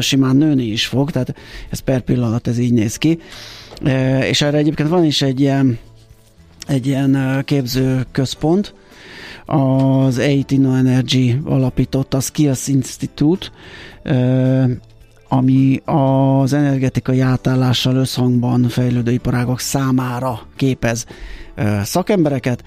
[0.00, 1.34] simán nőni is fog, tehát
[1.70, 3.18] ez per pillanat ez így néz ki.
[4.20, 5.78] És erre egyébként van is egy ilyen,
[6.66, 8.74] egy ilyen képző központ,
[9.46, 13.46] az EIT Energy alapított a Skills Institute,
[15.28, 21.06] ami az energetikai átállással összhangban fejlődő iparágok számára képez
[21.82, 22.64] szakembereket,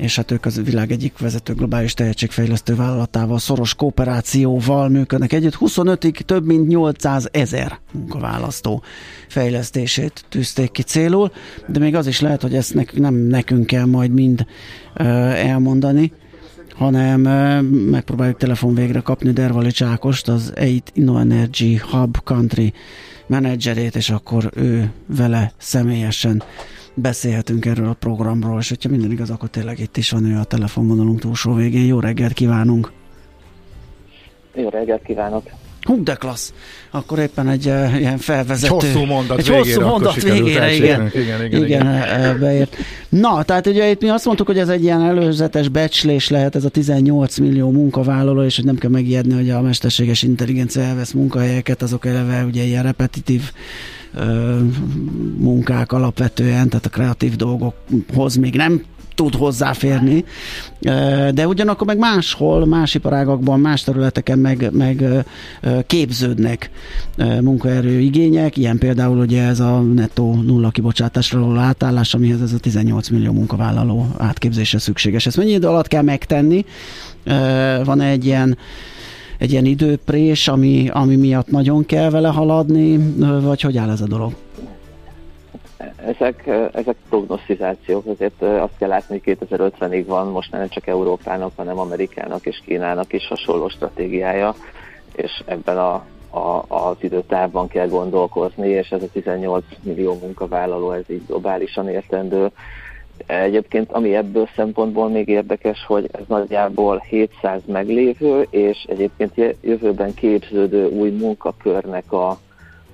[0.00, 5.56] és hát ők az világ egyik vezető globális tehetségfejlesztő vállalatával szoros kooperációval működnek együtt.
[5.60, 8.82] 25-ig több mint 800 ezer munkaválasztó
[9.28, 11.32] fejlesztését tűzték ki célul,
[11.66, 14.46] de még az is lehet, hogy ezt nek, nem nekünk kell majd mind
[14.98, 15.06] uh,
[15.46, 16.12] elmondani,
[16.74, 22.72] hanem uh, megpróbáljuk telefon végre kapni Dervali Csákost, az 8 InnoEnergy Hub Country
[23.26, 26.42] menedzserét, és akkor ő vele személyesen
[26.94, 30.44] beszélhetünk erről a programról, és hogyha minden igaz, akkor tényleg itt is van ő a
[30.44, 31.86] telefonvonalunk túlsó végén.
[31.86, 32.92] Jó reggelt kívánunk!
[34.54, 35.50] Jó reggelt kívánok!
[35.80, 36.52] Hú, de klassz!
[36.90, 38.74] Akkor éppen egy uh, ilyen felvezető...
[38.74, 42.38] Egy hosszú mondat egy végére, hosszú mondat végére, igen, igen, igen, igen, igen, igen.
[42.38, 42.76] beért.
[43.08, 46.64] Na, tehát ugye itt mi azt mondtuk, hogy ez egy ilyen előzetes becslés lehet, ez
[46.64, 51.82] a 18 millió munkavállaló, és hogy nem kell megijedni, hogy a mesterséges intelligencia elvesz munkahelyeket,
[51.82, 53.52] azok eleve ugye ilyen repetitív
[55.36, 58.82] munkák alapvetően, tehát a kreatív dolgokhoz még nem
[59.14, 60.24] tud hozzáférni,
[61.30, 65.04] de ugyanakkor meg máshol, más iparágakban, más területeken meg, meg
[65.86, 66.70] képződnek
[67.40, 72.58] munkaerő igények, ilyen például ugye ez a nettó nulla kibocsátásra való átállás, amihez ez a
[72.58, 75.26] 18 millió munkavállaló átképzése szükséges.
[75.26, 76.64] Ezt mennyi idő alatt kell megtenni?
[77.84, 78.58] Van egy ilyen
[79.40, 82.98] egy ilyen időprés, ami, ami miatt nagyon kell vele haladni,
[83.42, 84.32] vagy hogy áll ez a dolog?
[85.96, 91.78] Ezek, ezek prognosztizációk, azért azt kell látni, hogy 2050-ig van most nem csak Európának, hanem
[91.78, 94.54] Amerikának és Kínának is hasonló stratégiája,
[95.12, 95.92] és ebben a,
[96.30, 102.50] a, az időtávban kell gondolkozni, és ez a 18 millió munkavállaló, ez így globálisan értendő.
[103.26, 110.86] Egyébként, ami ebből szempontból még érdekes, hogy ez nagyjából 700 meglévő, és egyébként jövőben képződő
[110.86, 112.38] új munkakörnek a,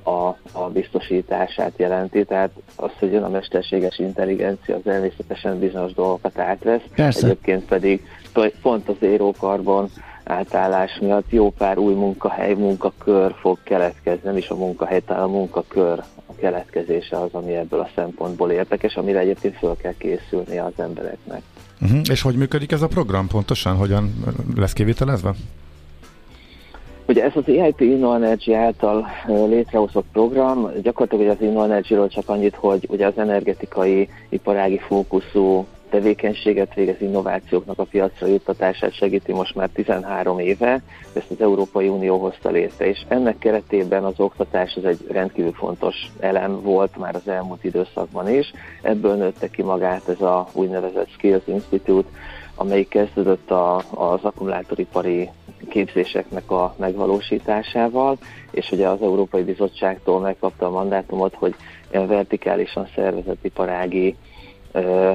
[0.02, 6.38] a, a biztosítását jelenti, tehát az, hogy jön a mesterséges intelligencia, az természetesen bizonyos dolgokat
[6.38, 7.26] átvesz, Persze.
[7.26, 8.06] egyébként pedig
[8.62, 9.88] pont az érókarbon
[10.24, 15.28] átállás miatt jó pár új munkahely, munkakör fog keletkezni, nem is a munkahely, tehát a
[15.28, 16.02] munkakör
[16.36, 21.42] keletkezése az, ami ebből a szempontból érdekes, amire egyébként föl kell készülni az embereknek.
[21.80, 22.00] Uh-huh.
[22.10, 23.76] És hogy működik ez a program pontosan?
[23.76, 24.24] Hogyan
[24.56, 25.34] lesz kivitelezve?
[27.08, 33.06] Ugye ez az EIP InnoEnergy által létrehozott program, gyakorlatilag az InnoEnergy-ről csak annyit, hogy ugye
[33.06, 40.82] az energetikai iparági fókuszú tevékenységet végez innovációknak a piacra juttatását segíti most már 13 éve,
[41.12, 45.94] ezt az Európai Unió hozta létre, és ennek keretében az oktatás az egy rendkívül fontos
[46.20, 48.52] elem volt már az elmúlt időszakban is.
[48.82, 52.08] Ebből nőtte ki magát ez a úgynevezett Skills Institute,
[52.54, 55.30] amelyik kezdődött a, az akkumulátoripari
[55.68, 58.18] képzéseknek a megvalósításával,
[58.50, 61.54] és ugye az Európai Bizottságtól megkapta a mandátumot, hogy
[61.90, 64.16] ilyen vertikálisan szervezett iparági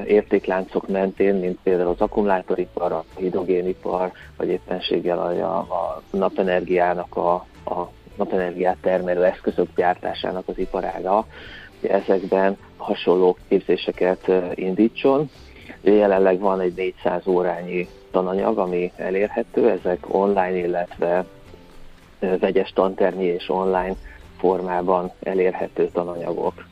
[0.06, 7.32] értékláncok mentén, mint például az akkumulátoripar, a hidrogénipar, vagy éppenséggel a, a napenergiának a,
[7.64, 11.26] a napenergiát termelő eszközök gyártásának az iparága,
[11.80, 15.30] ezekben hasonló képzéseket indítson.
[15.80, 21.24] Jelenleg van egy 400 órányi tananyag, ami elérhető, ezek online, illetve
[22.18, 23.94] vegyes tantermi és online
[24.38, 26.70] formában elérhető tananyagok.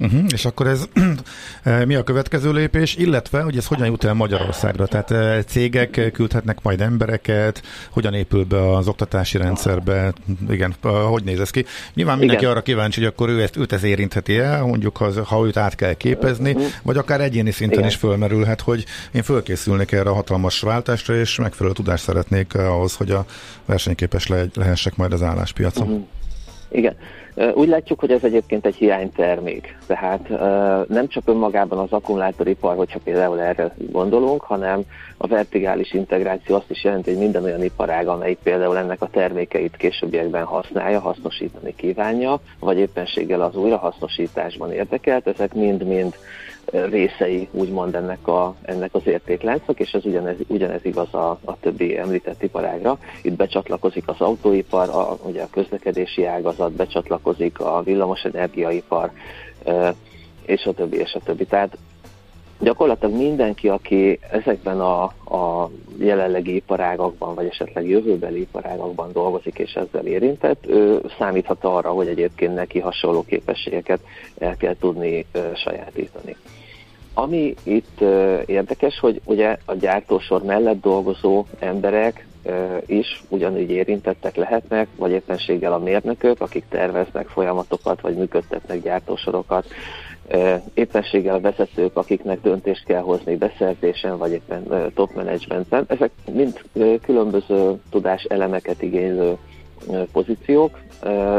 [0.00, 0.88] Uh-huh, és akkor ez
[1.86, 4.86] mi a következő lépés, illetve hogy ez hogyan jut el Magyarországra?
[4.86, 10.12] Tehát cégek küldhetnek majd embereket, hogyan épül be az oktatási rendszerbe,
[10.50, 10.74] igen,
[11.08, 11.64] hogy néz ez ki?
[11.94, 12.54] Nyilván mindenki igen.
[12.54, 15.74] arra kíváncsi, hogy akkor ő ezt, őt ez érintheti el, mondjuk ha, ha őt át
[15.74, 16.70] kell képezni, uh-huh.
[16.82, 17.90] vagy akár egyéni szinten igen.
[17.90, 23.10] is fölmerülhet, hogy én fölkészülnék erre a hatalmas váltásra, és megfelelő tudást szeretnék ahhoz, hogy
[23.10, 23.24] a
[23.66, 25.86] versenyképes le, lehessek majd az álláspiacon.
[25.86, 26.06] Uh-huh.
[26.70, 26.96] Igen.
[27.54, 29.76] Úgy látjuk, hogy ez egyébként egy hiánytermék.
[29.86, 30.28] Tehát
[30.88, 34.82] nem csak önmagában az akkumulátoripar, hogyha például erre gondolunk, hanem
[35.16, 39.76] a vertikális integráció azt is jelenti, hogy minden olyan iparág, amelyik például ennek a termékeit
[39.76, 46.14] későbbiekben használja, hasznosítani kívánja, vagy éppenséggel az újrahasznosításban érdekelt, ezek mind-mind
[46.70, 51.98] részei úgymond ennek, a, ennek az értékláncnak, és ez ugyanez, ugyanez igaz a, a többi
[51.98, 52.98] említett iparágra.
[53.22, 59.10] Itt becsatlakozik az autóipar, a, ugye a közlekedési ágazat, becsatlakozik a villamosenergiaipar,
[60.46, 61.44] és a többi, és a többi.
[61.44, 61.76] Tehát
[62.60, 65.02] gyakorlatilag mindenki, aki ezekben a,
[65.34, 72.08] a jelenlegi iparágakban, vagy esetleg jövőbeli iparágakban dolgozik és ezzel érintett, ő számíthat arra, hogy
[72.08, 74.00] egyébként neki hasonló képességeket
[74.38, 76.36] el kell tudni ö, sajátítani.
[77.20, 78.00] Ami itt
[78.46, 82.26] érdekes, hogy ugye a gyártósor mellett dolgozó emberek
[82.86, 89.66] is ugyanúgy érintettek lehetnek, vagy éppenséggel a mérnökök, akik terveznek folyamatokat, vagy működtetnek gyártósorokat,
[90.74, 95.84] éppenséggel a vezetők, akiknek döntést kell hozni beszerzésen, vagy éppen top managementben.
[95.88, 96.62] Ezek mind
[97.02, 99.36] különböző tudás elemeket igénylő
[100.12, 100.78] pozíciók,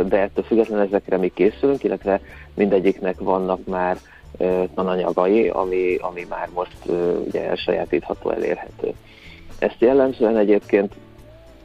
[0.08, 2.22] de ettől függetlenül ezekre mi készülünk, illetve
[2.54, 3.98] mindegyiknek vannak már
[4.76, 6.78] tananyagai, ami, ami már most
[7.26, 8.94] ugye elsajátítható, elérhető.
[9.60, 10.94] Ezt jellemzően egyébként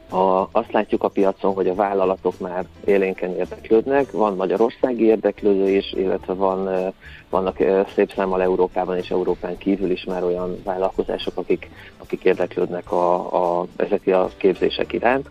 [0.09, 5.93] a, azt látjuk a piacon, hogy a vállalatok már élénken érdeklődnek, van magyarországi érdeklődő is,
[5.93, 6.93] illetve van,
[7.29, 7.57] vannak
[7.95, 13.15] szép számmal Európában és Európán kívül is már olyan vállalkozások, akik, akik érdeklődnek a,
[13.59, 15.29] a, ezek a képzések iránt,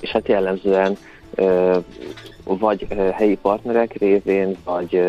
[0.00, 0.96] és hát jellemzően
[2.44, 5.02] vagy helyi partnerek révén, vagy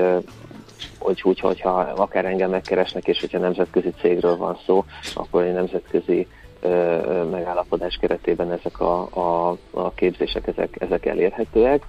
[0.99, 6.27] hogy úgy, hogyha akár engem megkeresnek, és hogyha nemzetközi cégről van szó, akkor egy nemzetközi
[7.31, 11.83] megállapodás keretében ezek a, a, a képzések ezek, ezek elérhetőek.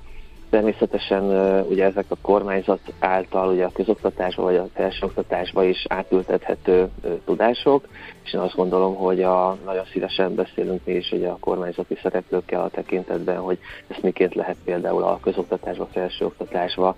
[0.51, 1.23] Természetesen
[1.69, 6.89] ugye ezek a kormányzat által ugye a közoktatásba vagy a felsőoktatásba is átültethető
[7.25, 7.89] tudások,
[8.25, 12.61] és én azt gondolom, hogy a, nagyon szívesen beszélünk mi is ugye a kormányzati szereplőkkel
[12.61, 16.97] a tekintetben, hogy ezt miként lehet például a közoktatásba, felsőoktatásba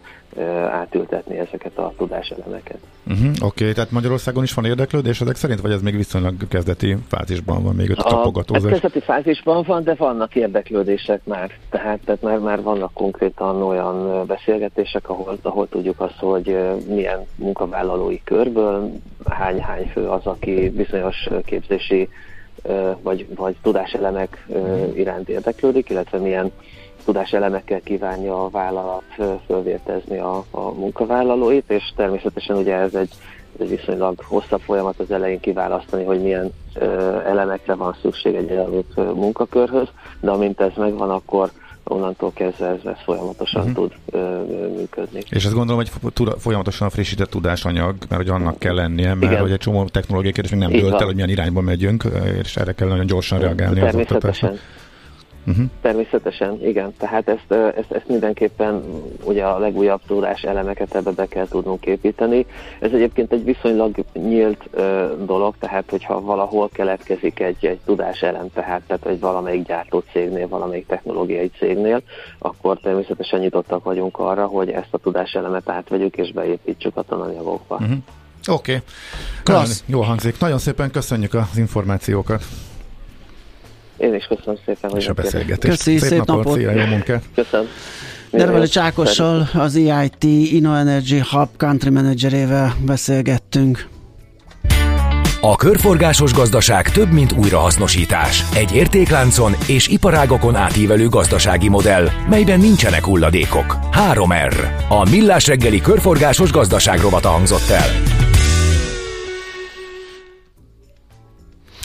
[0.70, 2.78] átültetni ezeket a tudáselemeket.
[3.06, 6.96] Uh-huh, Oké, okay, tehát Magyarországon is van érdeklődés ezek szerint, vagy ez még viszonylag kezdeti
[7.08, 8.70] fázisban van, még a tapogatózás?
[8.70, 12.92] kezdeti fázisban van, de vannak érdeklődések már, tehát, tehát már, már vannak
[13.38, 16.58] konkrétan olyan beszélgetések, ahol, ahol tudjuk azt, hogy
[16.88, 18.90] milyen munkavállalói körből,
[19.28, 22.08] hány-hány fő az, aki bizonyos képzési
[23.02, 24.46] vagy, vagy tudáselemek
[24.94, 26.52] iránt érdeklődik, illetve milyen
[27.04, 29.02] tudáselemekkel kívánja a vállalat
[29.46, 33.10] fölvértezni a, a munkavállalóit, és természetesen ugye ez egy,
[33.58, 36.84] egy viszonylag hosszabb folyamat az elején kiválasztani, hogy milyen ö,
[37.26, 39.88] elemekre van szükség egy adott munkakörhöz,
[40.20, 41.50] de amint ez megvan, akkor
[41.88, 43.76] onnantól kezdve ez, ez folyamatosan uh-huh.
[43.76, 44.42] tud ö,
[44.76, 45.22] működni.
[45.30, 49.40] És ezt gondolom, hogy folyamatosan frissített tudásanyag, mert hogy annak kell lennie, mert Igen.
[49.42, 52.04] hogy egy csomó technológiai kérdés még nem dőlt el, hogy milyen irányba megyünk,
[52.42, 54.52] és erre kell nagyon gyorsan reagálni az oktatásra.
[55.48, 55.66] Uh-huh.
[55.80, 56.94] Természetesen, igen.
[56.98, 58.82] Tehát ezt, ezt, ezt mindenképpen
[59.24, 62.46] ugye a legújabb tudás elemeket ebbe be kell tudnunk építeni.
[62.80, 64.80] Ez egyébként egy viszonylag nyílt uh,
[65.24, 70.48] dolog, tehát hogyha valahol keletkezik egy, egy tudás elem, tehát, tehát egy valamelyik gyártó cégnél,
[70.48, 72.02] valamelyik technológiai cégnél,
[72.38, 77.74] akkor természetesen nyitottak vagyunk arra, hogy ezt a tudás elemet átvegyük és beépítsük a tananyagokba.
[77.74, 77.96] Uh-huh.
[78.50, 78.82] Oké,
[79.44, 79.64] okay.
[79.86, 80.40] Jó hangzik.
[80.40, 82.44] Nagyon szépen köszönjük az információkat.
[83.98, 85.76] Én is köszönöm szépen, hogy És a beszélgetést.
[85.76, 86.44] Köszi, szép, szép napot.
[86.44, 86.58] napot.
[86.58, 87.22] Szia, jó munkát.
[87.34, 87.66] Köszönöm.
[88.30, 93.88] Derveli Csákossal, az EIT InnoEnergy Hub Country Managerével beszélgettünk.
[95.40, 98.44] A körforgásos gazdaság több, mint újrahasznosítás.
[98.54, 103.78] Egy értékláncon és iparágokon átívelő gazdasági modell, melyben nincsenek hulladékok.
[104.12, 104.54] 3R.
[104.88, 108.17] A Millás reggeli körforgásos gazdaság rovata hangzott el.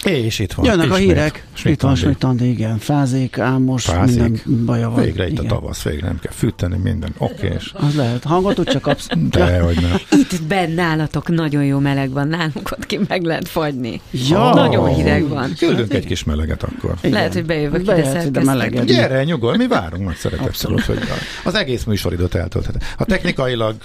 [0.03, 0.65] És itt van.
[0.65, 1.45] Jönnek a hírek.
[1.63, 2.77] Itt van Schmidt igen.
[2.77, 4.19] Fázik, álmos, Fázik.
[4.19, 5.03] minden baja van.
[5.03, 5.45] Végre itt igen.
[5.45, 7.13] a tavasz, végre nem kell fűteni minden.
[7.17, 7.45] Oké.
[7.45, 7.57] Okay.
[7.73, 8.23] Az lehet.
[8.23, 9.07] Hangot úgy csak kapsz.
[9.31, 9.97] De, hogy nem.
[10.11, 14.01] Itt benn nálatok nagyon jó meleg van, nálunk ott ki meg lehet fagyni.
[14.11, 14.53] Ja.
[14.53, 15.53] Nagyon hideg van.
[15.57, 16.95] Küldünk egy kis meleget akkor.
[16.99, 17.11] Igen.
[17.11, 18.85] Lehet, hogy bejövök ide ide meleged.
[18.85, 20.71] Gyere, nyugodj, mi várunk nagy szeretettel.
[20.85, 20.99] Hogy
[21.43, 22.83] az egész műsoridőt eltölthet.
[22.97, 23.75] Ha technikailag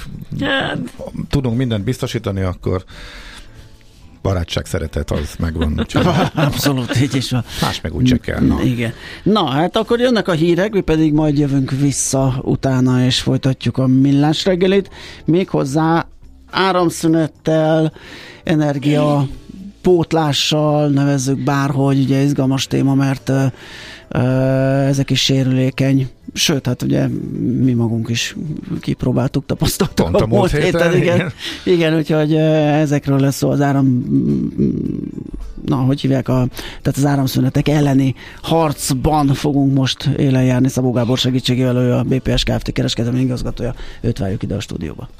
[0.41, 0.79] hát.
[1.31, 2.85] tudunk mindent biztosítani, akkor
[4.29, 5.87] barátság, szeretet az megvan.
[6.35, 7.45] Abszolút, így is van.
[7.61, 8.41] Más meg úgy kell.
[8.41, 8.63] Na.
[8.63, 8.93] Igen.
[9.23, 13.87] Na, hát akkor jönnek a hírek, mi pedig majd jövünk vissza utána, és folytatjuk a
[13.87, 14.91] millás reggelit.
[15.25, 16.07] Méghozzá
[16.51, 17.93] áramszünettel,
[18.45, 19.29] energia
[19.83, 27.07] pótlással, nevezzük bárhogy, ugye izgalmas téma, mert uh, ezek is sérülékeny Sőt, hát ugye
[27.63, 28.37] mi magunk is
[28.81, 31.15] kipróbáltuk, tapasztaltuk Pont a, múlt héten, héten igen.
[31.15, 31.33] igen.
[31.65, 34.05] Igen, úgyhogy ezekről lesz szó az áram
[35.67, 36.47] na, hogy hívják, a,
[36.83, 40.69] tehát az áramszünetek elleni harcban fogunk most élen járni.
[40.69, 42.73] Szabó Gábor segítségével, ő a BPS Kft.
[42.73, 45.09] kereskedelmi igazgatója, őt várjuk ide a stúdióba.